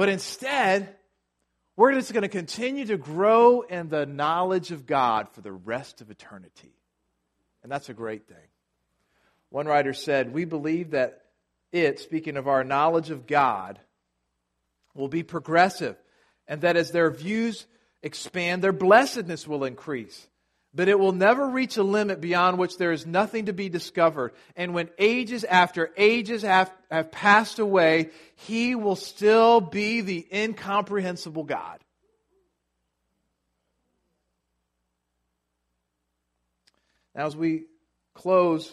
But 0.00 0.08
instead, 0.08 0.96
we're 1.76 1.92
just 1.92 2.14
going 2.14 2.22
to 2.22 2.28
continue 2.28 2.86
to 2.86 2.96
grow 2.96 3.60
in 3.60 3.90
the 3.90 4.06
knowledge 4.06 4.70
of 4.70 4.86
God 4.86 5.28
for 5.32 5.42
the 5.42 5.52
rest 5.52 6.00
of 6.00 6.10
eternity. 6.10 6.72
And 7.62 7.70
that's 7.70 7.90
a 7.90 7.92
great 7.92 8.26
thing. 8.26 8.48
One 9.50 9.66
writer 9.66 9.92
said, 9.92 10.32
We 10.32 10.46
believe 10.46 10.92
that 10.92 11.20
it, 11.70 12.00
speaking 12.00 12.38
of 12.38 12.48
our 12.48 12.64
knowledge 12.64 13.10
of 13.10 13.26
God, 13.26 13.78
will 14.94 15.08
be 15.08 15.22
progressive, 15.22 15.96
and 16.48 16.62
that 16.62 16.78
as 16.78 16.92
their 16.92 17.10
views 17.10 17.66
expand, 18.02 18.64
their 18.64 18.72
blessedness 18.72 19.46
will 19.46 19.64
increase 19.64 20.26
but 20.72 20.88
it 20.88 20.98
will 20.98 21.12
never 21.12 21.48
reach 21.48 21.76
a 21.76 21.82
limit 21.82 22.20
beyond 22.20 22.58
which 22.58 22.78
there 22.78 22.92
is 22.92 23.04
nothing 23.04 23.46
to 23.46 23.52
be 23.52 23.68
discovered. 23.68 24.32
And 24.54 24.72
when 24.72 24.88
ages 24.98 25.42
after 25.42 25.90
ages 25.96 26.42
have, 26.42 26.72
have 26.90 27.10
passed 27.10 27.58
away, 27.58 28.10
he 28.36 28.74
will 28.76 28.96
still 28.96 29.60
be 29.60 30.00
the 30.00 30.26
incomprehensible 30.32 31.44
God. 31.44 31.80
Now, 37.14 37.26
as 37.26 37.36
we 37.36 37.64
close, 38.14 38.70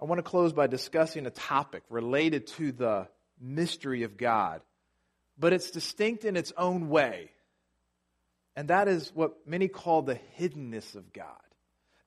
I 0.00 0.04
want 0.04 0.20
to 0.20 0.22
close 0.22 0.52
by 0.52 0.68
discussing 0.68 1.26
a 1.26 1.30
topic 1.30 1.82
related 1.90 2.46
to 2.58 2.70
the 2.70 3.08
mystery 3.40 4.04
of 4.04 4.16
God, 4.16 4.60
but 5.36 5.52
it's 5.52 5.72
distinct 5.72 6.24
in 6.24 6.36
its 6.36 6.52
own 6.56 6.88
way. 6.88 7.30
And 8.56 8.68
that 8.68 8.88
is 8.88 9.10
what 9.14 9.46
many 9.46 9.68
call 9.68 10.02
the 10.02 10.18
hiddenness 10.38 10.94
of 10.94 11.12
God. 11.12 11.26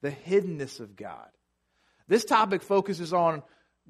The 0.02 0.12
hiddenness 0.12 0.80
of 0.80 0.96
God. 0.96 1.28
This 2.08 2.26
topic 2.26 2.62
focuses 2.62 3.14
on 3.14 3.42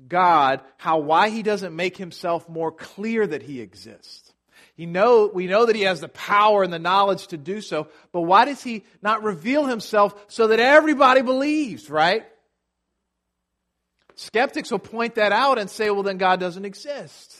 God, 0.08 0.62
how 0.78 1.00
why 1.00 1.30
he 1.30 1.44
doesn't 1.44 1.76
make 1.76 1.98
himself 1.98 2.48
more 2.48 2.72
clear 2.72 3.26
that 3.26 3.41
he 3.41 3.62
exists. 3.62 4.34
He 4.76 4.86
know, 4.86 5.30
we 5.34 5.48
know 5.48 5.65
that 5.65 5.76
he 5.76 5.84
has 5.84 6.02
the 6.02 6.10
power 6.10 6.63
and 6.63 6.72
the 6.72 6.80
knowledge 6.80 7.28
to 7.28 7.38
do 7.38 7.62
so, 7.62 7.88
but 8.12 8.22
why 8.22 8.46
does 8.46 8.62
he 8.62 8.84
not 9.02 9.24
reveal 9.24 9.65
himself 9.65 10.26
so 10.28 10.48
that 10.48 10.60
everybody 10.60 11.22
believes, 11.22 11.89
right? 11.89 12.26
Skeptics 14.15 14.72
will 14.72 14.80
point 14.80 15.15
that 15.15 15.32
out 15.32 15.60
and 15.60 15.70
say, 15.70 15.89
well, 15.89 16.04
then 16.04 16.18
God 16.18 16.39
doesn't 16.39 16.65
exist. 16.65 17.38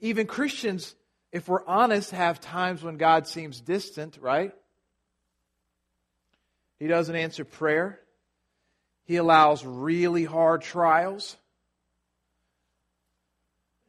Even 0.00 0.26
Christians 0.26 0.94
if 1.32 1.48
we're 1.48 1.64
honest, 1.66 2.10
have 2.12 2.40
times 2.40 2.82
when 2.82 2.96
God 2.96 3.26
seems 3.26 3.60
distant, 3.60 4.18
right? 4.20 4.52
He 6.78 6.86
doesn't 6.86 7.14
answer 7.14 7.44
prayer. 7.44 8.00
He 9.04 9.16
allows 9.16 9.64
really 9.64 10.24
hard 10.24 10.62
trials. 10.62 11.36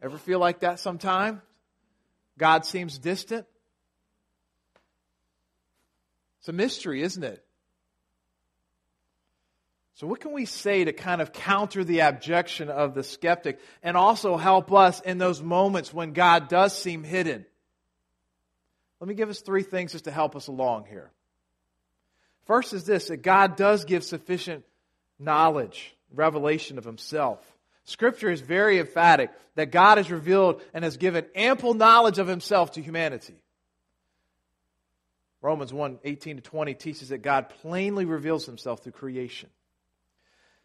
Ever 0.02 0.18
feel 0.18 0.40
like 0.40 0.62
that 0.62 0.80
sometime? 0.80 1.42
God 2.38 2.66
seems 2.66 2.98
distant? 2.98 3.46
It's 6.40 6.48
a 6.48 6.54
mystery, 6.54 7.02
isn't 7.02 7.24
it? 7.24 7.44
So, 10.00 10.08
what 10.08 10.22
can 10.22 10.32
we 10.32 10.46
say 10.46 10.86
to 10.86 10.94
kind 10.94 11.20
of 11.20 11.34
counter 11.34 11.84
the 11.84 12.00
objection 12.00 12.70
of 12.70 12.94
the 12.94 13.04
skeptic 13.04 13.60
and 13.84 13.98
also 13.98 14.38
help 14.38 14.72
us 14.72 15.02
in 15.02 15.18
those 15.18 15.42
moments 15.42 15.94
when 15.94 16.14
God 16.14 16.48
does 16.48 16.74
seem 16.74 17.04
hidden? 17.04 17.46
Let 19.02 19.10
me 19.10 19.14
give 19.14 19.28
us 19.28 19.42
three 19.42 19.62
things 19.62 19.92
just 19.92 20.06
to 20.06 20.12
help 20.12 20.38
us 20.38 20.48
along 20.48 20.86
here. 20.86 21.12
First 22.48 22.72
is 22.72 22.86
this 22.86 23.10
that 23.10 23.24
God 23.24 23.58
does 23.58 23.84
give 23.84 24.06
sufficient 24.06 24.64
knowledge, 25.20 25.94
revelation 26.14 26.78
of 26.78 26.86
Himself. 26.86 27.42
Scripture 27.84 28.32
is 28.32 28.40
very 28.40 28.80
emphatic 28.80 29.32
that 29.56 29.70
God 29.70 29.98
has 29.98 30.10
revealed 30.10 30.62
and 30.74 30.86
has 30.86 30.96
given 30.96 31.26
ample 31.36 31.74
knowledge 31.74 32.20
of 32.20 32.28
Himself 32.28 32.72
to 32.72 32.82
humanity. 32.82 33.36
Romans 35.42 35.74
1 35.74 36.00
18 36.06 36.38
to 36.38 36.42
20 36.42 36.74
teaches 36.76 37.10
that 37.10 37.22
God 37.22 37.50
plainly 37.50 38.06
reveals 38.06 38.46
Himself 38.46 38.82
through 38.82 38.94
creation 38.94 39.50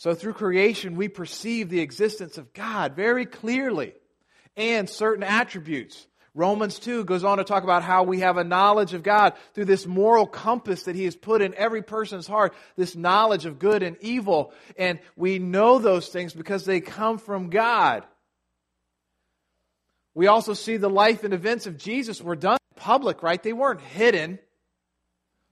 So 0.00 0.14
through 0.14 0.32
creation, 0.32 0.96
we 0.96 1.08
perceive 1.08 1.68
the 1.68 1.80
existence 1.80 2.38
of 2.38 2.54
God 2.54 2.96
very 2.96 3.26
clearly 3.26 3.92
and 4.56 4.88
certain 4.88 5.22
attributes. 5.22 6.06
Romans 6.34 6.78
2 6.78 7.04
goes 7.04 7.22
on 7.22 7.36
to 7.36 7.44
talk 7.44 7.64
about 7.64 7.82
how 7.82 8.04
we 8.04 8.20
have 8.20 8.38
a 8.38 8.42
knowledge 8.42 8.94
of 8.94 9.02
God 9.02 9.34
through 9.52 9.66
this 9.66 9.86
moral 9.86 10.26
compass 10.26 10.84
that 10.84 10.96
He 10.96 11.04
has 11.04 11.16
put 11.16 11.42
in 11.42 11.52
every 11.52 11.82
person's 11.82 12.26
heart, 12.26 12.54
this 12.76 12.96
knowledge 12.96 13.44
of 13.44 13.58
good 13.58 13.82
and 13.82 13.98
evil. 14.00 14.54
And 14.78 15.00
we 15.16 15.38
know 15.38 15.78
those 15.78 16.08
things 16.08 16.32
because 16.32 16.64
they 16.64 16.80
come 16.80 17.18
from 17.18 17.50
God. 17.50 18.02
We 20.14 20.28
also 20.28 20.54
see 20.54 20.78
the 20.78 20.88
life 20.88 21.24
and 21.24 21.34
events 21.34 21.66
of 21.66 21.76
Jesus 21.76 22.22
were 22.22 22.36
done 22.36 22.56
public, 22.74 23.22
right? 23.22 23.42
They 23.42 23.52
weren't 23.52 23.82
hidden 23.82 24.38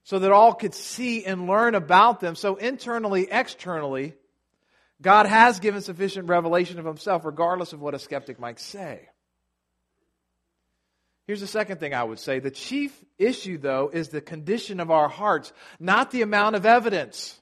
so 0.05 0.17
that 0.17 0.31
all 0.31 0.55
could 0.55 0.73
see 0.73 1.23
and 1.23 1.45
learn 1.45 1.75
about 1.75 2.19
them. 2.19 2.33
So 2.33 2.55
internally, 2.55 3.27
externally, 3.29 4.15
God 5.01 5.25
has 5.25 5.59
given 5.59 5.81
sufficient 5.81 6.27
revelation 6.27 6.79
of 6.79 6.85
himself, 6.85 7.23
regardless 7.25 7.73
of 7.73 7.81
what 7.81 7.93
a 7.93 7.99
skeptic 7.99 8.39
might 8.39 8.59
say. 8.59 9.07
Here's 11.25 11.41
the 11.41 11.47
second 11.47 11.79
thing 11.79 11.93
I 11.93 12.03
would 12.03 12.19
say. 12.19 12.39
The 12.39 12.51
chief 12.51 12.91
issue, 13.17 13.57
though, 13.59 13.89
is 13.93 14.09
the 14.09 14.19
condition 14.19 14.79
of 14.79 14.89
our 14.89 15.07
hearts, 15.07 15.53
not 15.79 16.11
the 16.11 16.23
amount 16.23 16.55
of 16.55 16.65
evidence. 16.65 17.39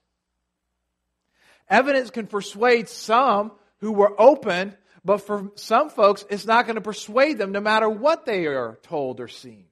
Evidence 1.70 2.10
can 2.10 2.28
persuade 2.28 2.90
some 2.90 3.54
who 3.80 3.92
were 3.92 4.14
open, 4.20 4.76
but 5.06 5.20
for 5.20 5.52
some 5.56 5.90
folks, 5.90 6.26
it's 6.30 6.46
not 6.46 6.66
going 6.66 6.76
to 6.76 6.82
persuade 6.82 7.38
them 7.38 7.52
no 7.52 7.62
matter 7.62 7.90
what 7.90 8.26
they 8.26 8.46
are 8.46 8.78
told 8.84 9.20
or 9.20 9.30
seen. 9.30 9.66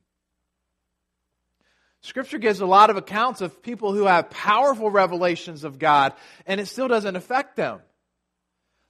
Scripture 2.06 2.38
gives 2.38 2.62
a 2.62 2.68
lot 2.68 2.92
of 2.92 2.98
accounts 2.98 3.42
of 3.42 3.64
people 3.64 3.92
who 3.92 4.06
have 4.06 4.30
powerful 4.30 4.92
revelations 4.92 5.64
of 5.64 5.80
God, 5.80 6.14
and 6.46 6.62
it 6.62 6.68
still 6.68 6.88
doesn't 6.88 7.16
affect 7.16 7.56
them. 7.56 7.80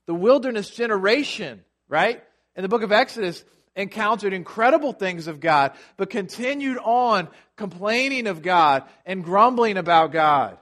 The 0.05 0.13
wilderness 0.13 0.69
generation, 0.69 1.63
right, 1.87 2.21
in 2.57 2.61
the 2.61 2.67
book 2.67 2.83
of 2.83 2.91
Exodus, 2.91 3.45
encountered 3.73 4.33
incredible 4.33 4.91
things 4.91 5.27
of 5.27 5.39
God, 5.39 5.71
but 5.95 6.09
continued 6.09 6.77
on 6.77 7.29
complaining 7.55 8.27
of 8.27 8.41
God 8.41 8.83
and 9.05 9.23
grumbling 9.23 9.77
about 9.77 10.11
God. 10.11 10.57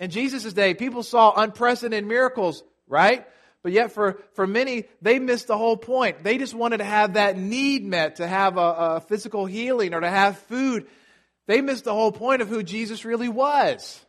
In 0.00 0.10
Jesus' 0.10 0.52
day, 0.52 0.74
people 0.74 1.04
saw 1.04 1.34
unprecedented 1.36 2.04
miracles, 2.04 2.64
right? 2.88 3.28
But 3.62 3.70
yet, 3.70 3.92
for, 3.92 4.20
for 4.32 4.44
many, 4.44 4.86
they 5.00 5.20
missed 5.20 5.46
the 5.46 5.56
whole 5.56 5.76
point. 5.76 6.24
They 6.24 6.36
just 6.36 6.52
wanted 6.52 6.78
to 6.78 6.84
have 6.84 7.14
that 7.14 7.38
need 7.38 7.84
met, 7.84 8.16
to 8.16 8.26
have 8.26 8.56
a, 8.56 8.60
a 8.60 9.00
physical 9.02 9.46
healing 9.46 9.94
or 9.94 10.00
to 10.00 10.10
have 10.10 10.36
food. 10.36 10.88
They 11.46 11.60
missed 11.60 11.84
the 11.84 11.92
whole 11.92 12.12
point 12.12 12.42
of 12.42 12.48
who 12.48 12.62
Jesus 12.62 13.04
really 13.04 13.28
was. 13.28 14.04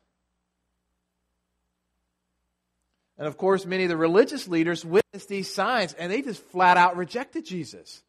And 3.18 3.28
of 3.28 3.38
course, 3.38 3.66
many 3.66 3.84
of 3.84 3.90
the 3.90 3.98
religious 3.98 4.48
leaders 4.48 4.84
witnessed 4.84 5.30
these 5.30 5.54
signs 5.54 5.94
and 5.94 6.12
they 6.12 6.22
just 6.22 6.44
flat 6.52 6.78
out 6.78 6.98
rejected 6.98 7.46
Jesus. 7.46 8.04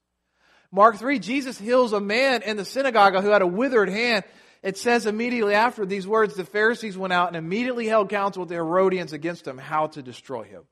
Mark 0.72 0.96
3, 0.96 1.18
Jesus 1.20 1.58
heals 1.58 1.92
a 1.92 2.00
man 2.00 2.42
in 2.42 2.56
the 2.56 2.64
synagogue 2.64 3.14
who 3.22 3.30
had 3.30 3.42
a 3.42 3.46
withered 3.46 3.88
hand. 3.88 4.24
It 4.62 4.76
says 4.76 5.06
immediately 5.06 5.54
after 5.54 5.86
these 5.86 6.08
words, 6.08 6.34
the 6.34 6.44
Pharisees 6.44 6.98
went 6.98 7.12
out 7.12 7.28
and 7.28 7.36
immediately 7.36 7.86
held 7.86 8.08
counsel 8.08 8.40
with 8.40 8.48
the 8.48 8.56
Herodians 8.56 9.12
against 9.12 9.46
him, 9.46 9.58
how 9.58 9.86
to 9.88 10.02
destroy 10.02 10.42
him. 10.42 10.64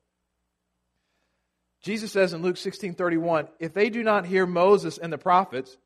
Jesus 1.80 2.10
says 2.10 2.32
in 2.32 2.42
Luke 2.42 2.56
16 2.56 2.94
31, 2.94 3.46
if 3.60 3.72
they 3.72 3.90
do 3.90 4.02
not 4.02 4.26
hear 4.26 4.46
Moses 4.46 4.98
and 4.98 5.12
the 5.12 5.18
prophets, 5.18 5.76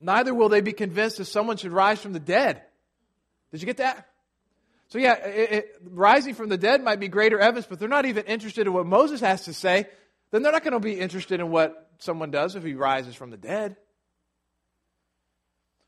neither 0.00 0.34
will 0.34 0.48
they 0.48 0.60
be 0.60 0.72
convinced 0.72 1.18
that 1.18 1.26
someone 1.26 1.56
should 1.56 1.72
rise 1.72 2.00
from 2.00 2.12
the 2.12 2.20
dead. 2.20 2.62
Did 3.52 3.60
you 3.60 3.66
get 3.66 3.78
that? 3.78 4.08
So, 4.88 4.98
yeah, 4.98 5.14
it, 5.14 5.52
it, 5.52 5.76
rising 5.84 6.34
from 6.34 6.48
the 6.48 6.56
dead 6.56 6.82
might 6.82 7.00
be 7.00 7.08
greater 7.08 7.40
evidence, 7.40 7.66
but 7.68 7.78
they're 7.78 7.88
not 7.88 8.06
even 8.06 8.24
interested 8.26 8.66
in 8.66 8.72
what 8.72 8.86
Moses 8.86 9.20
has 9.20 9.44
to 9.46 9.52
say. 9.52 9.86
Then 10.30 10.42
they're 10.42 10.52
not 10.52 10.62
going 10.62 10.74
to 10.74 10.80
be 10.80 10.98
interested 10.98 11.40
in 11.40 11.50
what 11.50 11.90
someone 11.98 12.30
does 12.30 12.54
if 12.54 12.62
he 12.62 12.74
rises 12.74 13.14
from 13.14 13.30
the 13.30 13.36
dead. 13.36 13.76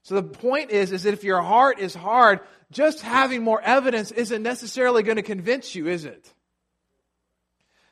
So 0.03 0.15
the 0.15 0.23
point 0.23 0.71
is, 0.71 0.91
is 0.91 1.05
that 1.05 1.13
if 1.13 1.23
your 1.23 1.43
heart 1.43 1.79
is 1.79 1.95
hard, 1.95 2.41
just 2.73 3.03
having 3.03 3.43
more 3.43 3.61
evidence 3.61 4.11
isn't 4.11 4.43
necessarily 4.43 5.03
going 5.03 5.17
to 5.17 5.23
convince 5.23 5.75
you, 5.75 5.87
is 5.87 6.05
it? 6.05 6.33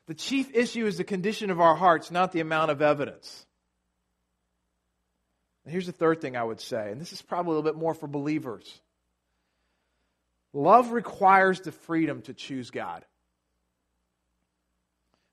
The 0.07 0.15
chief 0.15 0.55
issue 0.55 0.87
is 0.87 0.97
the 0.97 1.05
condition 1.05 1.51
of 1.51 1.61
our 1.61 1.75
hearts, 1.75 2.11
not 2.11 2.33
the 2.33 2.41
amount 2.41 2.71
of 2.71 2.81
evidence. 2.81 3.46
And 5.67 5.73
here's 5.73 5.87
the 5.87 5.93
third 5.93 6.21
thing 6.21 6.37
I 6.37 6.45
would 6.45 6.61
say, 6.61 6.93
and 6.93 7.01
this 7.01 7.13
is 7.13 7.21
probably 7.21 7.55
a 7.55 7.57
little 7.57 7.73
bit 7.73 7.79
more 7.79 7.93
for 7.93 8.07
believers. 8.07 8.81
Love 10.53 10.93
requires 10.93 11.61
the 11.61 11.73
freedom 11.73 12.23
to 12.23 12.35
choose 12.35 12.71
God. 12.71 13.05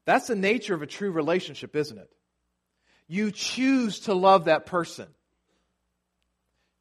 That's 0.05 0.25
the 0.25 0.35
nature 0.35 0.73
of 0.73 0.81
a 0.81 0.87
true 0.87 1.11
relationship, 1.11 1.75
isn't 1.75 1.99
it? 1.99 2.09
You 3.07 3.31
choose 3.31 4.01
to 4.01 4.15
love 4.15 4.45
that 4.45 4.65
person. 4.65 5.07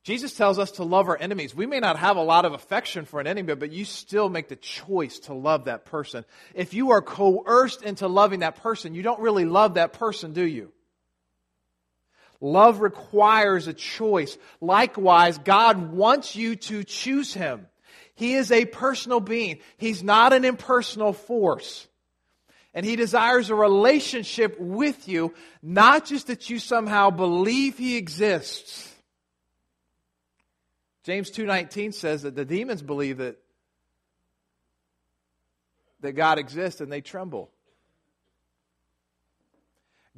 Jesus 0.03 0.35
tells 0.35 0.59
us 0.59 0.73
to 0.73 0.85
love 0.85 1.09
our 1.09 1.19
enemies. 1.19 1.55
We 1.55 1.67
may 1.67 1.79
not 1.79 1.99
have 1.99 2.17
a 2.17 2.23
lot 2.23 2.47
of 2.47 2.55
affection 2.55 3.05
for 3.05 3.21
an 3.21 3.27
enemy, 3.27 3.55
but 3.55 3.71
you 3.71 3.85
still 3.85 4.31
make 4.31 4.49
the 4.49 4.57
choice 4.57 5.19
to 5.21 5.35
love 5.35 5.67
that 5.67 5.85
person. 5.85 6.25
If 6.55 6.73
you 6.73 6.93
are 6.93 7.03
coerced 7.03 7.83
into 7.83 8.09
loving 8.09 8.41
that 8.41 8.57
person, 8.57 8.95
you 8.95 9.03
don't 9.03 9.21
really 9.21 9.45
love 9.45 9.75
that 9.75 9.93
person, 9.93 10.33
do 10.33 10.43
you? 10.43 10.73
Love 12.43 12.81
requires 12.81 13.69
a 13.69 13.73
choice. 13.73 14.37
Likewise, 14.61 15.39
God 15.39 15.93
wants 15.93 16.37
you 16.37 16.57
to 16.57 16.85
choose 16.85 17.33
Him. 17.33 17.67
He 18.15 18.35
is 18.35 18.53
a 18.53 18.67
personal 18.67 19.21
being. 19.21 19.61
He's 19.79 20.03
not 20.03 20.35
an 20.35 20.45
impersonal 20.45 21.15
force. 21.15 21.87
And 22.75 22.85
He 22.85 22.97
desires 22.97 23.49
a 23.49 23.55
relationship 23.55 24.61
with 24.61 25.09
you, 25.09 25.33
not 25.63 26.05
just 26.05 26.27
that 26.27 26.51
you 26.51 26.59
somehow 26.59 27.09
believe 27.09 27.79
He 27.79 27.97
exists 27.97 28.93
James 31.05 31.31
2:19 31.31 31.93
says 31.93 32.23
that 32.23 32.35
the 32.35 32.45
demons 32.45 32.83
believe 32.83 33.19
that 33.19 33.37
that 36.01 36.13
God 36.13 36.39
exists 36.39 36.81
and 36.81 36.91
they 36.91 37.01
tremble. 37.01 37.51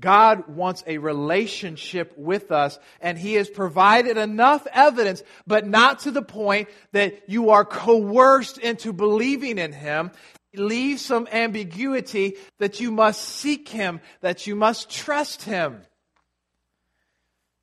God 0.00 0.48
wants 0.48 0.82
a 0.86 0.98
relationship 0.98 2.12
with 2.16 2.50
us, 2.50 2.78
and 3.00 3.16
He 3.16 3.34
has 3.34 3.48
provided 3.48 4.16
enough 4.16 4.66
evidence, 4.72 5.22
but 5.46 5.66
not 5.66 6.00
to 6.00 6.10
the 6.10 6.22
point 6.22 6.68
that 6.92 7.28
you 7.28 7.50
are 7.50 7.64
coerced 7.64 8.58
into 8.58 8.92
believing 8.92 9.58
in 9.58 9.72
Him. 9.72 10.10
He 10.50 10.58
leaves 10.58 11.04
some 11.04 11.28
ambiguity 11.30 12.36
that 12.58 12.80
you 12.80 12.90
must 12.90 13.22
seek 13.22 13.68
Him, 13.68 14.00
that 14.20 14.46
you 14.46 14.56
must 14.56 14.90
trust 14.90 15.42
Him. 15.42 15.82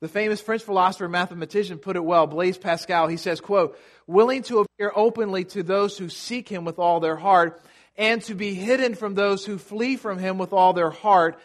The 0.00 0.08
famous 0.08 0.40
French 0.40 0.62
philosopher 0.62 1.04
and 1.04 1.12
mathematician 1.12 1.78
put 1.78 1.94
it 1.94 2.04
well, 2.04 2.26
Blaise 2.26 2.58
Pascal. 2.58 3.06
He 3.06 3.16
says, 3.16 3.40
quote, 3.40 3.78
willing 4.08 4.42
to 4.42 4.58
appear 4.58 4.90
openly 4.96 5.44
to 5.44 5.62
those 5.62 5.96
who 5.96 6.08
seek 6.08 6.48
him 6.48 6.64
with 6.64 6.80
all 6.80 6.98
their 6.98 7.14
heart 7.14 7.62
and 7.96 8.20
to 8.22 8.34
be 8.34 8.52
hidden 8.52 8.96
from 8.96 9.14
those 9.14 9.44
who 9.46 9.58
flee 9.58 9.96
from 9.96 10.18
him 10.18 10.38
with 10.38 10.52
all 10.52 10.72
their 10.72 10.90
heart. 10.90 11.38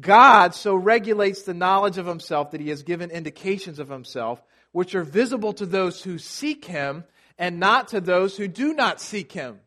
God 0.00 0.54
so 0.54 0.74
regulates 0.74 1.42
the 1.42 1.54
knowledge 1.54 1.98
of 1.98 2.06
himself 2.06 2.50
that 2.50 2.60
he 2.60 2.70
has 2.70 2.82
given 2.82 3.10
indications 3.10 3.78
of 3.78 3.88
himself, 3.88 4.42
which 4.72 4.94
are 4.94 5.04
visible 5.04 5.52
to 5.54 5.66
those 5.66 6.02
who 6.02 6.18
seek 6.18 6.64
him 6.64 7.04
and 7.38 7.60
not 7.60 7.88
to 7.88 8.00
those 8.00 8.36
who 8.36 8.48
do 8.48 8.72
not 8.72 9.00
seek 9.00 9.32
him. 9.32 9.60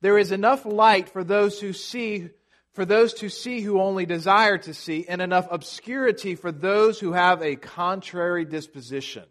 There 0.00 0.18
is 0.18 0.32
enough 0.32 0.64
light 0.64 1.08
for 1.08 1.24
those 1.24 1.60
who 1.60 1.72
see 1.72 2.30
for 2.76 2.84
those 2.84 3.14
to 3.14 3.30
see 3.30 3.62
who 3.62 3.80
only 3.80 4.04
desire 4.04 4.58
to 4.58 4.74
see, 4.74 5.06
and 5.08 5.22
enough 5.22 5.48
obscurity 5.50 6.34
for 6.34 6.52
those 6.52 7.00
who 7.00 7.12
have 7.12 7.40
a 7.40 7.56
contrary 7.56 8.44
disposition. 8.44 9.24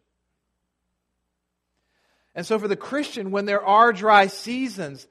And 2.34 2.44
so, 2.44 2.58
for 2.58 2.68
the 2.68 2.76
Christian, 2.76 3.30
when 3.30 3.46
there 3.46 3.64
are 3.64 3.94
dry 3.94 4.26
seasons, 4.28 5.08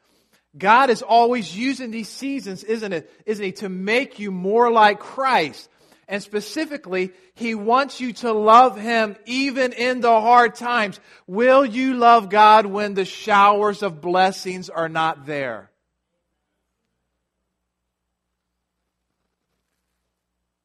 God 0.57 0.91
is 0.91 1.03
always 1.03 1.57
using 1.57 1.91
these 1.91 2.09
seasons, 2.09 2.63
isn't 2.63 2.93
it? 2.93 3.11
Isn't 3.27 3.45
He? 3.45 3.53
To 3.53 3.69
make 3.69 4.19
you 4.19 4.31
more 4.31 4.71
like 4.71 5.01
Christ. 5.01 5.69
And 6.07 6.23
specifically, 6.23 7.13
He 7.35 7.55
wants 7.55 8.01
you 8.01 8.13
to 8.15 8.33
love 8.33 8.79
Him 8.79 9.17
even 9.27 9.73
in 9.73 10.01
the 10.01 10.21
hard 10.21 10.55
times. 10.55 11.01
Will 11.27 11.65
you 11.65 11.95
love 11.95 12.31
God 12.31 12.67
when 12.67 12.95
the 12.95 13.05
showers 13.05 13.83
of 13.83 14.01
blessings 14.01 14.71
are 14.71 14.89
not 14.89 15.27
there? 15.27 15.71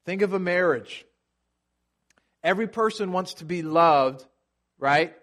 Think 0.05 0.21
of 0.21 0.33
a 0.33 0.39
marriage. 0.39 1.05
Every 2.43 2.67
person 2.67 3.11
wants 3.11 3.35
to 3.35 3.45
be 3.45 3.61
loved, 3.63 4.25
right? 4.77 5.13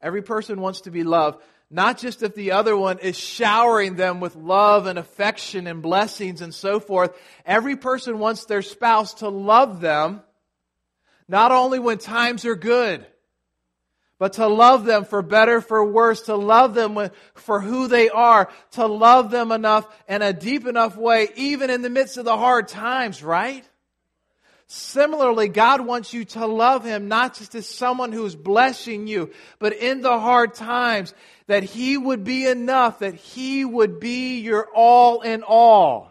Every 0.00 0.22
person 0.22 0.60
wants 0.60 0.82
to 0.82 0.90
be 0.90 1.04
loved, 1.04 1.42
not 1.74 1.98
just 1.98 2.22
if 2.22 2.36
the 2.36 2.52
other 2.52 2.76
one 2.76 3.00
is 3.00 3.18
showering 3.18 3.96
them 3.96 4.20
with 4.20 4.36
love 4.36 4.86
and 4.86 4.96
affection 4.96 5.66
and 5.66 5.82
blessings 5.82 6.40
and 6.40 6.54
so 6.54 6.78
forth. 6.78 7.18
Every 7.44 7.74
person 7.74 8.20
wants 8.20 8.44
their 8.44 8.62
spouse 8.62 9.14
to 9.14 9.28
love 9.28 9.80
them, 9.80 10.22
not 11.26 11.50
only 11.50 11.80
when 11.80 11.98
times 11.98 12.44
are 12.44 12.54
good, 12.54 13.04
but 14.20 14.34
to 14.34 14.46
love 14.46 14.84
them 14.84 15.04
for 15.04 15.20
better, 15.20 15.60
for 15.60 15.84
worse, 15.84 16.22
to 16.22 16.36
love 16.36 16.74
them 16.74 17.10
for 17.34 17.60
who 17.60 17.88
they 17.88 18.08
are, 18.08 18.48
to 18.72 18.86
love 18.86 19.32
them 19.32 19.50
enough 19.50 19.84
in 20.08 20.22
a 20.22 20.32
deep 20.32 20.68
enough 20.68 20.96
way, 20.96 21.26
even 21.34 21.70
in 21.70 21.82
the 21.82 21.90
midst 21.90 22.18
of 22.18 22.24
the 22.24 22.36
hard 22.36 22.68
times, 22.68 23.20
right? 23.20 23.68
Similarly, 24.66 25.48
God 25.48 25.82
wants 25.82 26.14
you 26.14 26.24
to 26.26 26.46
love 26.46 26.84
Him 26.84 27.08
not 27.08 27.34
just 27.34 27.54
as 27.54 27.68
someone 27.68 28.12
who's 28.12 28.34
blessing 28.34 29.06
you, 29.06 29.30
but 29.58 29.74
in 29.74 30.00
the 30.00 30.18
hard 30.18 30.54
times, 30.54 31.12
that 31.46 31.62
He 31.62 31.96
would 31.98 32.24
be 32.24 32.46
enough, 32.46 33.00
that 33.00 33.14
He 33.14 33.64
would 33.64 34.00
be 34.00 34.40
your 34.40 34.68
all 34.74 35.20
in 35.20 35.42
all. 35.42 36.10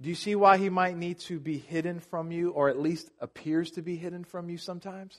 Do 0.00 0.10
you 0.10 0.14
see 0.14 0.34
why 0.34 0.58
He 0.58 0.68
might 0.68 0.96
need 0.96 1.20
to 1.20 1.40
be 1.40 1.58
hidden 1.58 2.00
from 2.00 2.30
you, 2.30 2.50
or 2.50 2.68
at 2.68 2.78
least 2.78 3.10
appears 3.18 3.70
to 3.72 3.82
be 3.82 3.96
hidden 3.96 4.24
from 4.24 4.50
you 4.50 4.58
sometimes? 4.58 5.18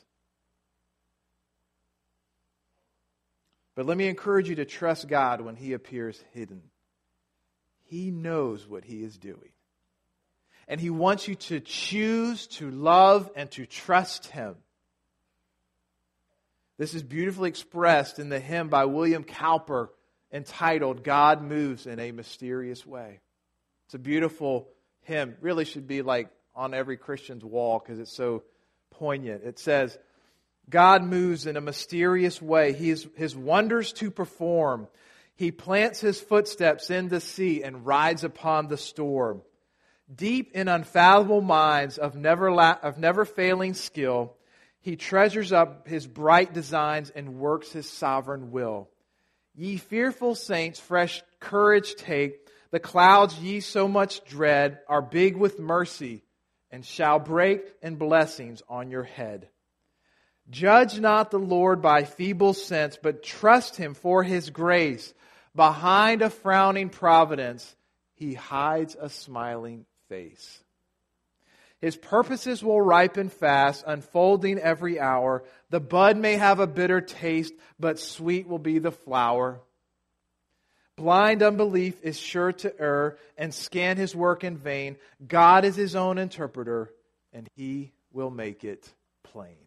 But 3.75 3.87
let 3.87 3.97
me 3.97 4.07
encourage 4.07 4.49
you 4.49 4.55
to 4.55 4.65
trust 4.65 5.07
God 5.07 5.41
when 5.41 5.55
He 5.55 5.73
appears 5.73 6.23
hidden. 6.33 6.61
He 7.89 8.11
knows 8.11 8.67
what 8.67 8.85
He 8.85 9.03
is 9.03 9.17
doing. 9.17 9.51
And 10.67 10.79
He 10.79 10.89
wants 10.89 11.27
you 11.27 11.35
to 11.35 11.59
choose 11.59 12.47
to 12.47 12.69
love 12.69 13.29
and 13.35 13.49
to 13.51 13.65
trust 13.65 14.27
Him. 14.27 14.55
This 16.77 16.93
is 16.93 17.01
beautifully 17.01 17.49
expressed 17.49 18.19
in 18.19 18.29
the 18.29 18.39
hymn 18.39 18.69
by 18.69 18.85
William 18.85 19.23
Cowper 19.23 19.89
entitled 20.31 21.03
God 21.03 21.41
Moves 21.41 21.87
in 21.87 21.99
a 21.99 22.11
Mysterious 22.11 22.85
Way. 22.85 23.19
It's 23.85 23.95
a 23.95 23.99
beautiful 23.99 24.67
hymn. 25.03 25.35
Really 25.41 25.65
should 25.65 25.87
be 25.87 26.01
like 26.01 26.29
on 26.53 26.73
every 26.73 26.97
Christian's 26.97 27.45
wall 27.45 27.79
because 27.79 27.99
it's 27.99 28.15
so 28.15 28.43
poignant. 28.91 29.43
It 29.43 29.59
says, 29.59 29.97
God 30.69 31.03
moves 31.03 31.47
in 31.47 31.55
a 31.55 31.61
mysterious 31.61 32.41
way. 32.41 32.73
He 32.73 32.89
has 32.89 33.07
his 33.15 33.35
wonders 33.35 33.93
to 33.93 34.11
perform. 34.11 34.87
He 35.37 35.51
plants 35.51 36.01
his 36.01 36.19
footsteps 36.19 36.89
in 36.89 37.09
the 37.09 37.21
sea 37.21 37.63
and 37.63 37.85
rides 37.85 38.23
upon 38.23 38.67
the 38.67 38.77
storm. 38.77 39.43
Deep 40.13 40.51
in 40.53 40.67
unfathomable 40.67 41.41
minds 41.41 41.99
of 41.99 42.15
never, 42.15 42.51
la- 42.51 42.79
of 42.81 42.97
never 42.97 43.23
failing 43.23 43.75
skill, 43.75 44.35
he 44.79 44.95
treasures 44.95 45.51
up 45.51 45.87
his 45.87 46.07
bright 46.07 46.53
designs 46.53 47.11
and 47.11 47.37
works 47.37 47.71
his 47.71 47.87
sovereign 47.87 48.51
will. 48.51 48.89
Ye 49.53 49.77
fearful 49.77 50.33
saints, 50.33 50.79
fresh 50.79 51.21
courage 51.39 51.95
take. 51.95 52.47
The 52.71 52.79
clouds 52.79 53.37
ye 53.39 53.59
so 53.59 53.87
much 53.87 54.25
dread 54.25 54.79
are 54.87 55.01
big 55.01 55.37
with 55.37 55.59
mercy 55.59 56.23
and 56.71 56.83
shall 56.83 57.19
break 57.19 57.61
in 57.81 57.95
blessings 57.95 58.63
on 58.67 58.89
your 58.89 59.03
head. 59.03 59.49
Judge 60.49 60.99
not 60.99 61.29
the 61.29 61.39
Lord 61.39 61.81
by 61.81 62.03
feeble 62.03 62.53
sense, 62.53 62.97
but 63.01 63.23
trust 63.23 63.75
him 63.75 63.93
for 63.93 64.23
his 64.23 64.49
grace. 64.49 65.13
Behind 65.57 66.21
a 66.21 66.29
frowning 66.29 66.89
providence, 66.89 67.75
he 68.13 68.35
hides 68.35 68.95
a 68.97 69.09
smiling 69.09 69.87
face. 70.07 70.59
His 71.81 71.97
purposes 71.97 72.63
will 72.63 72.79
ripen 72.79 73.29
fast, 73.29 73.83
unfolding 73.87 74.59
every 74.59 74.99
hour. 74.99 75.43
The 75.71 75.79
bud 75.79 76.15
may 76.15 76.35
have 76.35 76.59
a 76.59 76.67
bitter 76.67 77.01
taste, 77.01 77.55
but 77.79 77.97
sweet 77.97 78.47
will 78.47 78.59
be 78.59 78.77
the 78.77 78.91
flower. 78.91 79.59
Blind 80.95 81.41
unbelief 81.41 82.03
is 82.03 82.19
sure 82.19 82.51
to 82.51 82.79
err 82.79 83.17
and 83.35 83.51
scan 83.51 83.97
his 83.97 84.15
work 84.15 84.43
in 84.43 84.57
vain. 84.57 84.95
God 85.27 85.65
is 85.65 85.75
his 85.75 85.95
own 85.95 86.19
interpreter, 86.19 86.91
and 87.33 87.49
he 87.55 87.93
will 88.13 88.29
make 88.29 88.63
it 88.63 88.87
plain. 89.23 89.57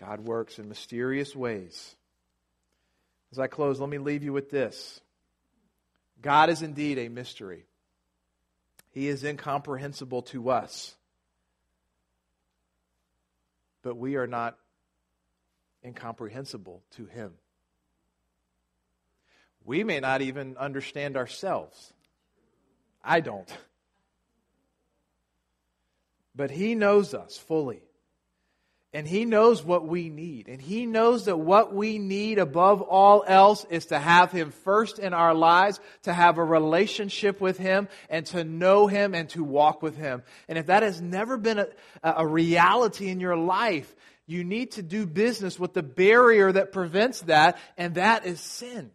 God 0.00 0.20
works 0.20 0.58
in 0.58 0.70
mysterious 0.70 1.36
ways. 1.36 1.94
As 3.36 3.40
I 3.40 3.48
close, 3.48 3.78
let 3.78 3.90
me 3.90 3.98
leave 3.98 4.22
you 4.22 4.32
with 4.32 4.48
this 4.48 5.02
God 6.22 6.48
is 6.48 6.62
indeed 6.62 6.98
a 6.98 7.10
mystery. 7.10 7.66
He 8.92 9.08
is 9.08 9.24
incomprehensible 9.24 10.22
to 10.22 10.48
us. 10.48 10.96
But 13.82 13.98
we 13.98 14.16
are 14.16 14.26
not 14.26 14.56
incomprehensible 15.84 16.82
to 16.92 17.04
Him. 17.04 17.34
We 19.66 19.84
may 19.84 20.00
not 20.00 20.22
even 20.22 20.56
understand 20.56 21.18
ourselves. 21.18 21.92
I 23.04 23.20
don't. 23.20 23.54
But 26.34 26.50
He 26.50 26.74
knows 26.74 27.12
us 27.12 27.36
fully. 27.36 27.82
And 28.92 29.06
He 29.06 29.24
knows 29.24 29.62
what 29.62 29.86
we 29.86 30.08
need. 30.08 30.48
And 30.48 30.60
He 30.60 30.86
knows 30.86 31.26
that 31.26 31.38
what 31.38 31.74
we 31.74 31.98
need 31.98 32.38
above 32.38 32.82
all 32.82 33.24
else 33.26 33.66
is 33.68 33.86
to 33.86 33.98
have 33.98 34.32
Him 34.32 34.50
first 34.50 34.98
in 34.98 35.12
our 35.12 35.34
lives, 35.34 35.80
to 36.04 36.12
have 36.12 36.38
a 36.38 36.44
relationship 36.44 37.40
with 37.40 37.58
Him, 37.58 37.88
and 38.08 38.24
to 38.26 38.44
know 38.44 38.86
Him 38.86 39.14
and 39.14 39.28
to 39.30 39.44
walk 39.44 39.82
with 39.82 39.96
Him. 39.96 40.22
And 40.48 40.56
if 40.56 40.66
that 40.66 40.82
has 40.82 41.00
never 41.00 41.36
been 41.36 41.58
a, 41.58 41.68
a 42.02 42.26
reality 42.26 43.08
in 43.08 43.20
your 43.20 43.36
life, 43.36 43.94
you 44.26 44.44
need 44.44 44.72
to 44.72 44.82
do 44.82 45.06
business 45.06 45.58
with 45.58 45.72
the 45.72 45.82
barrier 45.82 46.50
that 46.50 46.72
prevents 46.72 47.20
that, 47.22 47.58
and 47.76 47.94
that 47.94 48.26
is 48.26 48.40
sin. 48.40 48.90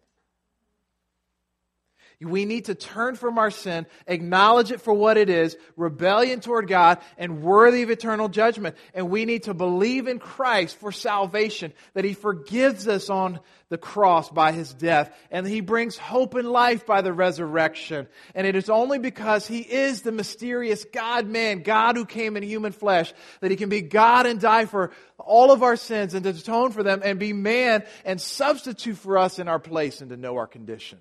We 2.24 2.44
need 2.44 2.66
to 2.66 2.74
turn 2.74 3.16
from 3.16 3.38
our 3.38 3.50
sin, 3.50 3.86
acknowledge 4.06 4.70
it 4.70 4.80
for 4.80 4.92
what 4.92 5.16
it 5.16 5.28
is, 5.28 5.56
rebellion 5.76 6.40
toward 6.40 6.68
God, 6.68 6.98
and 7.18 7.42
worthy 7.42 7.82
of 7.82 7.90
eternal 7.90 8.28
judgment. 8.28 8.76
And 8.94 9.10
we 9.10 9.24
need 9.24 9.44
to 9.44 9.54
believe 9.54 10.08
in 10.08 10.18
Christ 10.18 10.78
for 10.78 10.92
salvation, 10.92 11.72
that 11.94 12.04
He 12.04 12.14
forgives 12.14 12.86
us 12.88 13.10
on 13.10 13.40
the 13.68 13.78
cross 13.78 14.28
by 14.28 14.52
His 14.52 14.74
death, 14.74 15.10
and 15.30 15.46
He 15.46 15.60
brings 15.60 15.96
hope 15.96 16.34
and 16.34 16.48
life 16.48 16.84
by 16.84 17.00
the 17.00 17.12
resurrection. 17.12 18.06
And 18.34 18.46
it 18.46 18.54
is 18.54 18.68
only 18.68 18.98
because 18.98 19.46
He 19.46 19.60
is 19.60 20.02
the 20.02 20.12
mysterious 20.12 20.84
God 20.84 21.26
man, 21.26 21.62
God 21.62 21.96
who 21.96 22.04
came 22.04 22.36
in 22.36 22.42
human 22.42 22.72
flesh, 22.72 23.12
that 23.40 23.50
He 23.50 23.56
can 23.56 23.68
be 23.68 23.80
God 23.80 24.26
and 24.26 24.40
die 24.40 24.66
for 24.66 24.90
all 25.18 25.52
of 25.52 25.62
our 25.62 25.76
sins 25.76 26.14
and 26.14 26.24
to 26.24 26.30
atone 26.30 26.72
for 26.72 26.82
them 26.82 27.00
and 27.02 27.18
be 27.18 27.32
man 27.32 27.84
and 28.04 28.20
substitute 28.20 28.98
for 28.98 29.18
us 29.18 29.38
in 29.38 29.48
our 29.48 29.58
place 29.58 30.00
and 30.00 30.10
to 30.10 30.16
know 30.16 30.36
our 30.36 30.46
condition. 30.46 30.98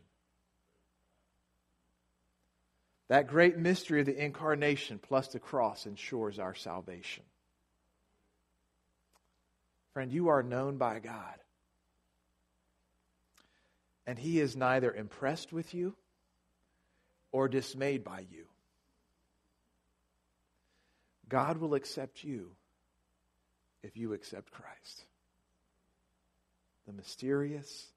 That 3.11 3.27
great 3.27 3.57
mystery 3.57 3.99
of 3.99 4.05
the 4.05 4.23
incarnation 4.23 4.97
plus 4.97 5.27
the 5.27 5.39
cross 5.39 5.85
ensures 5.85 6.39
our 6.39 6.55
salvation. 6.55 7.25
Friend, 9.93 10.09
you 10.09 10.29
are 10.29 10.41
known 10.41 10.77
by 10.77 10.99
God. 10.99 11.35
And 14.07 14.17
He 14.17 14.39
is 14.39 14.55
neither 14.55 14.93
impressed 14.93 15.51
with 15.51 15.73
you 15.73 15.97
or 17.33 17.49
dismayed 17.49 18.05
by 18.05 18.21
you. 18.31 18.45
God 21.27 21.57
will 21.57 21.73
accept 21.73 22.23
you 22.23 22.51
if 23.83 23.97
you 23.97 24.13
accept 24.13 24.53
Christ, 24.53 25.03
the 26.87 26.93
mysterious, 26.93 27.87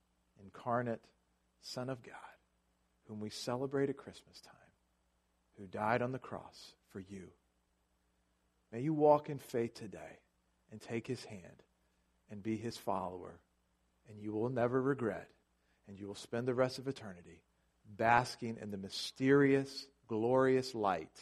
incarnate 0.42 1.04
Son 1.60 1.88
of 1.88 2.02
God, 2.02 2.14
whom 3.06 3.20
we 3.20 3.30
celebrate 3.30 3.90
at 3.90 3.96
Christmas 3.96 4.40
time 4.40 4.63
who 5.58 5.66
died 5.66 6.02
on 6.02 6.12
the 6.12 6.18
cross 6.18 6.72
for 6.90 7.00
you. 7.00 7.28
May 8.72 8.80
you 8.80 8.92
walk 8.92 9.30
in 9.30 9.38
faith 9.38 9.74
today 9.74 10.18
and 10.72 10.80
take 10.80 11.06
his 11.06 11.24
hand 11.24 11.62
and 12.30 12.42
be 12.42 12.56
his 12.56 12.76
follower, 12.76 13.38
and 14.08 14.18
you 14.18 14.32
will 14.32 14.48
never 14.48 14.80
regret, 14.80 15.28
and 15.86 15.98
you 15.98 16.06
will 16.06 16.14
spend 16.14 16.48
the 16.48 16.54
rest 16.54 16.78
of 16.78 16.88
eternity 16.88 17.40
basking 17.96 18.58
in 18.60 18.70
the 18.70 18.76
mysterious, 18.76 19.86
glorious 20.08 20.74
light 20.74 21.16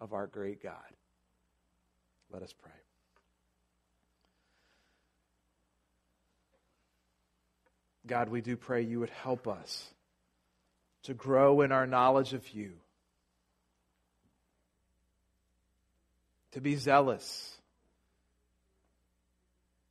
of 0.00 0.12
our 0.12 0.26
great 0.26 0.62
God. 0.62 0.74
Let 2.30 2.42
us 2.42 2.52
pray. 2.52 2.72
God, 8.06 8.28
we 8.28 8.40
do 8.40 8.56
pray 8.56 8.82
you 8.82 9.00
would 9.00 9.10
help 9.10 9.48
us 9.48 9.90
to 11.02 11.14
grow 11.14 11.60
in 11.60 11.72
our 11.72 11.86
knowledge 11.86 12.32
of 12.32 12.48
you 12.50 12.72
to 16.56 16.62
be 16.62 16.74
zealous, 16.74 17.54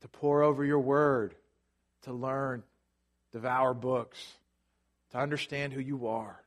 to 0.01 0.07
pore 0.07 0.41
over 0.41 0.65
your 0.65 0.79
word, 0.79 1.35
to 2.01 2.11
learn, 2.11 2.63
devour 3.31 3.75
books, 3.75 4.17
to 5.11 5.19
understand 5.19 5.73
who 5.73 5.79
you 5.79 6.07
are. 6.07 6.43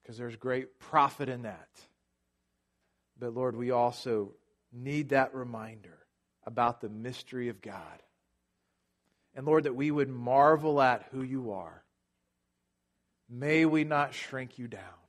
Because 0.00 0.16
there's 0.16 0.36
great 0.36 0.78
profit 0.78 1.28
in 1.28 1.42
that. 1.42 1.68
But 3.20 3.34
Lord, 3.34 3.56
we 3.56 3.72
also 3.72 4.32
need 4.72 5.10
that 5.10 5.34
reminder 5.34 5.98
about 6.46 6.80
the 6.80 6.88
mystery 6.88 7.50
of 7.50 7.60
God. 7.60 8.02
And 9.34 9.44
Lord, 9.44 9.64
that 9.64 9.76
we 9.76 9.90
would 9.90 10.08
marvel 10.08 10.80
at 10.80 11.04
who 11.12 11.20
you 11.20 11.52
are. 11.52 11.82
May 13.28 13.66
we 13.66 13.84
not 13.84 14.14
shrink 14.14 14.58
you 14.58 14.66
down 14.66 15.01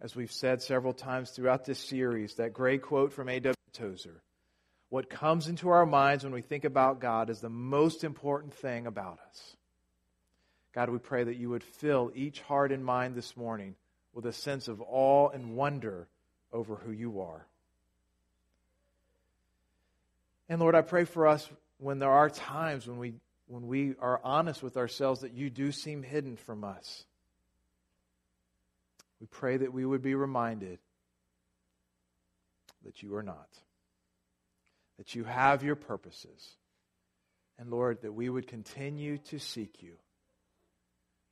as 0.00 0.14
we've 0.14 0.32
said 0.32 0.62
several 0.62 0.92
times 0.92 1.30
throughout 1.30 1.64
this 1.64 1.78
series, 1.78 2.34
that 2.34 2.52
great 2.52 2.82
quote 2.82 3.12
from 3.12 3.28
A.W. 3.28 3.54
Tozer 3.72 4.22
What 4.88 5.10
comes 5.10 5.48
into 5.48 5.68
our 5.70 5.86
minds 5.86 6.24
when 6.24 6.32
we 6.32 6.42
think 6.42 6.64
about 6.64 7.00
God 7.00 7.30
is 7.30 7.40
the 7.40 7.48
most 7.48 8.04
important 8.04 8.54
thing 8.54 8.86
about 8.86 9.18
us. 9.28 9.56
God, 10.72 10.90
we 10.90 10.98
pray 10.98 11.24
that 11.24 11.36
you 11.36 11.50
would 11.50 11.64
fill 11.64 12.12
each 12.14 12.40
heart 12.42 12.70
and 12.72 12.84
mind 12.84 13.14
this 13.14 13.36
morning 13.36 13.74
with 14.12 14.26
a 14.26 14.32
sense 14.32 14.68
of 14.68 14.82
awe 14.86 15.28
and 15.30 15.56
wonder 15.56 16.08
over 16.52 16.76
who 16.76 16.92
you 16.92 17.20
are. 17.20 17.46
And 20.48 20.60
Lord, 20.60 20.74
I 20.74 20.82
pray 20.82 21.04
for 21.04 21.26
us 21.26 21.48
when 21.78 21.98
there 21.98 22.10
are 22.10 22.30
times 22.30 22.86
when 22.86 22.98
we, 22.98 23.14
when 23.46 23.66
we 23.66 23.94
are 24.00 24.20
honest 24.22 24.62
with 24.62 24.76
ourselves 24.76 25.20
that 25.20 25.34
you 25.34 25.50
do 25.50 25.72
seem 25.72 26.02
hidden 26.02 26.36
from 26.36 26.64
us. 26.64 27.04
We 29.20 29.26
pray 29.26 29.56
that 29.56 29.72
we 29.72 29.84
would 29.84 30.02
be 30.02 30.14
reminded 30.14 30.78
that 32.84 33.02
you 33.02 33.14
are 33.16 33.22
not, 33.22 33.48
that 34.96 35.14
you 35.14 35.24
have 35.24 35.62
your 35.62 35.76
purposes. 35.76 36.56
And 37.58 37.70
Lord, 37.70 38.02
that 38.02 38.12
we 38.12 38.28
would 38.28 38.46
continue 38.46 39.18
to 39.18 39.38
seek 39.40 39.82
you. 39.82 39.94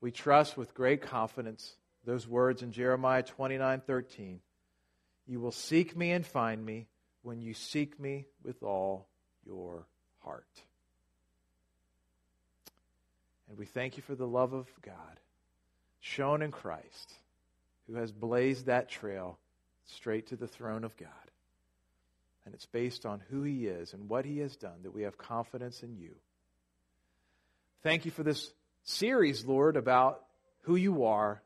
We 0.00 0.10
trust 0.10 0.56
with 0.56 0.74
great 0.74 1.02
confidence 1.02 1.76
those 2.04 2.26
words 2.26 2.62
in 2.62 2.72
Jeremiah 2.72 3.22
29 3.22 3.80
13. 3.80 4.40
You 5.26 5.40
will 5.40 5.52
seek 5.52 5.96
me 5.96 6.12
and 6.12 6.24
find 6.24 6.64
me 6.64 6.86
when 7.22 7.40
you 7.40 7.54
seek 7.54 7.98
me 7.98 8.26
with 8.44 8.62
all 8.62 9.08
your 9.44 9.86
heart. 10.20 10.46
And 13.48 13.58
we 13.58 13.66
thank 13.66 13.96
you 13.96 14.02
for 14.02 14.14
the 14.14 14.26
love 14.26 14.52
of 14.52 14.68
God 14.82 15.20
shown 16.00 16.42
in 16.42 16.52
Christ 16.52 17.12
who 17.86 17.94
has 17.96 18.12
blazed 18.12 18.66
that 18.66 18.88
trail 18.88 19.38
straight 19.86 20.28
to 20.28 20.36
the 20.36 20.48
throne 20.48 20.84
of 20.84 20.96
God. 20.96 21.08
And 22.44 22.54
it's 22.54 22.66
based 22.66 23.06
on 23.06 23.22
who 23.30 23.42
he 23.42 23.66
is 23.66 23.92
and 23.92 24.08
what 24.08 24.24
he 24.24 24.38
has 24.38 24.56
done 24.56 24.82
that 24.82 24.94
we 24.94 25.02
have 25.02 25.18
confidence 25.18 25.82
in 25.82 25.96
you. 25.96 26.14
Thank 27.82 28.04
you 28.04 28.10
for 28.10 28.22
this 28.22 28.52
series, 28.84 29.44
Lord, 29.44 29.76
about 29.76 30.22
who 30.62 30.76
you 30.76 31.04
are, 31.04 31.42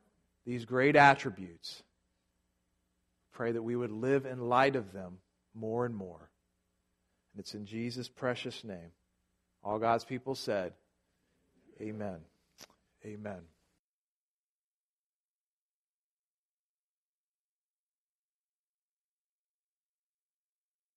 these 0.46 0.64
great 0.64 0.96
attributes. 0.96 1.82
Pray 3.32 3.52
that 3.52 3.62
we 3.62 3.76
would 3.76 3.90
live 3.90 4.26
in 4.26 4.48
light 4.48 4.76
of 4.76 4.92
them 4.92 5.18
more 5.54 5.86
and 5.86 5.94
more. 5.94 6.30
And 7.32 7.40
it's 7.40 7.54
in 7.54 7.66
Jesus' 7.66 8.08
precious 8.08 8.64
name. 8.64 8.92
All 9.62 9.78
God's 9.78 10.04
people 10.04 10.34
said, 10.34 10.72
Amen. 11.80 12.18
Amen. 13.04 13.40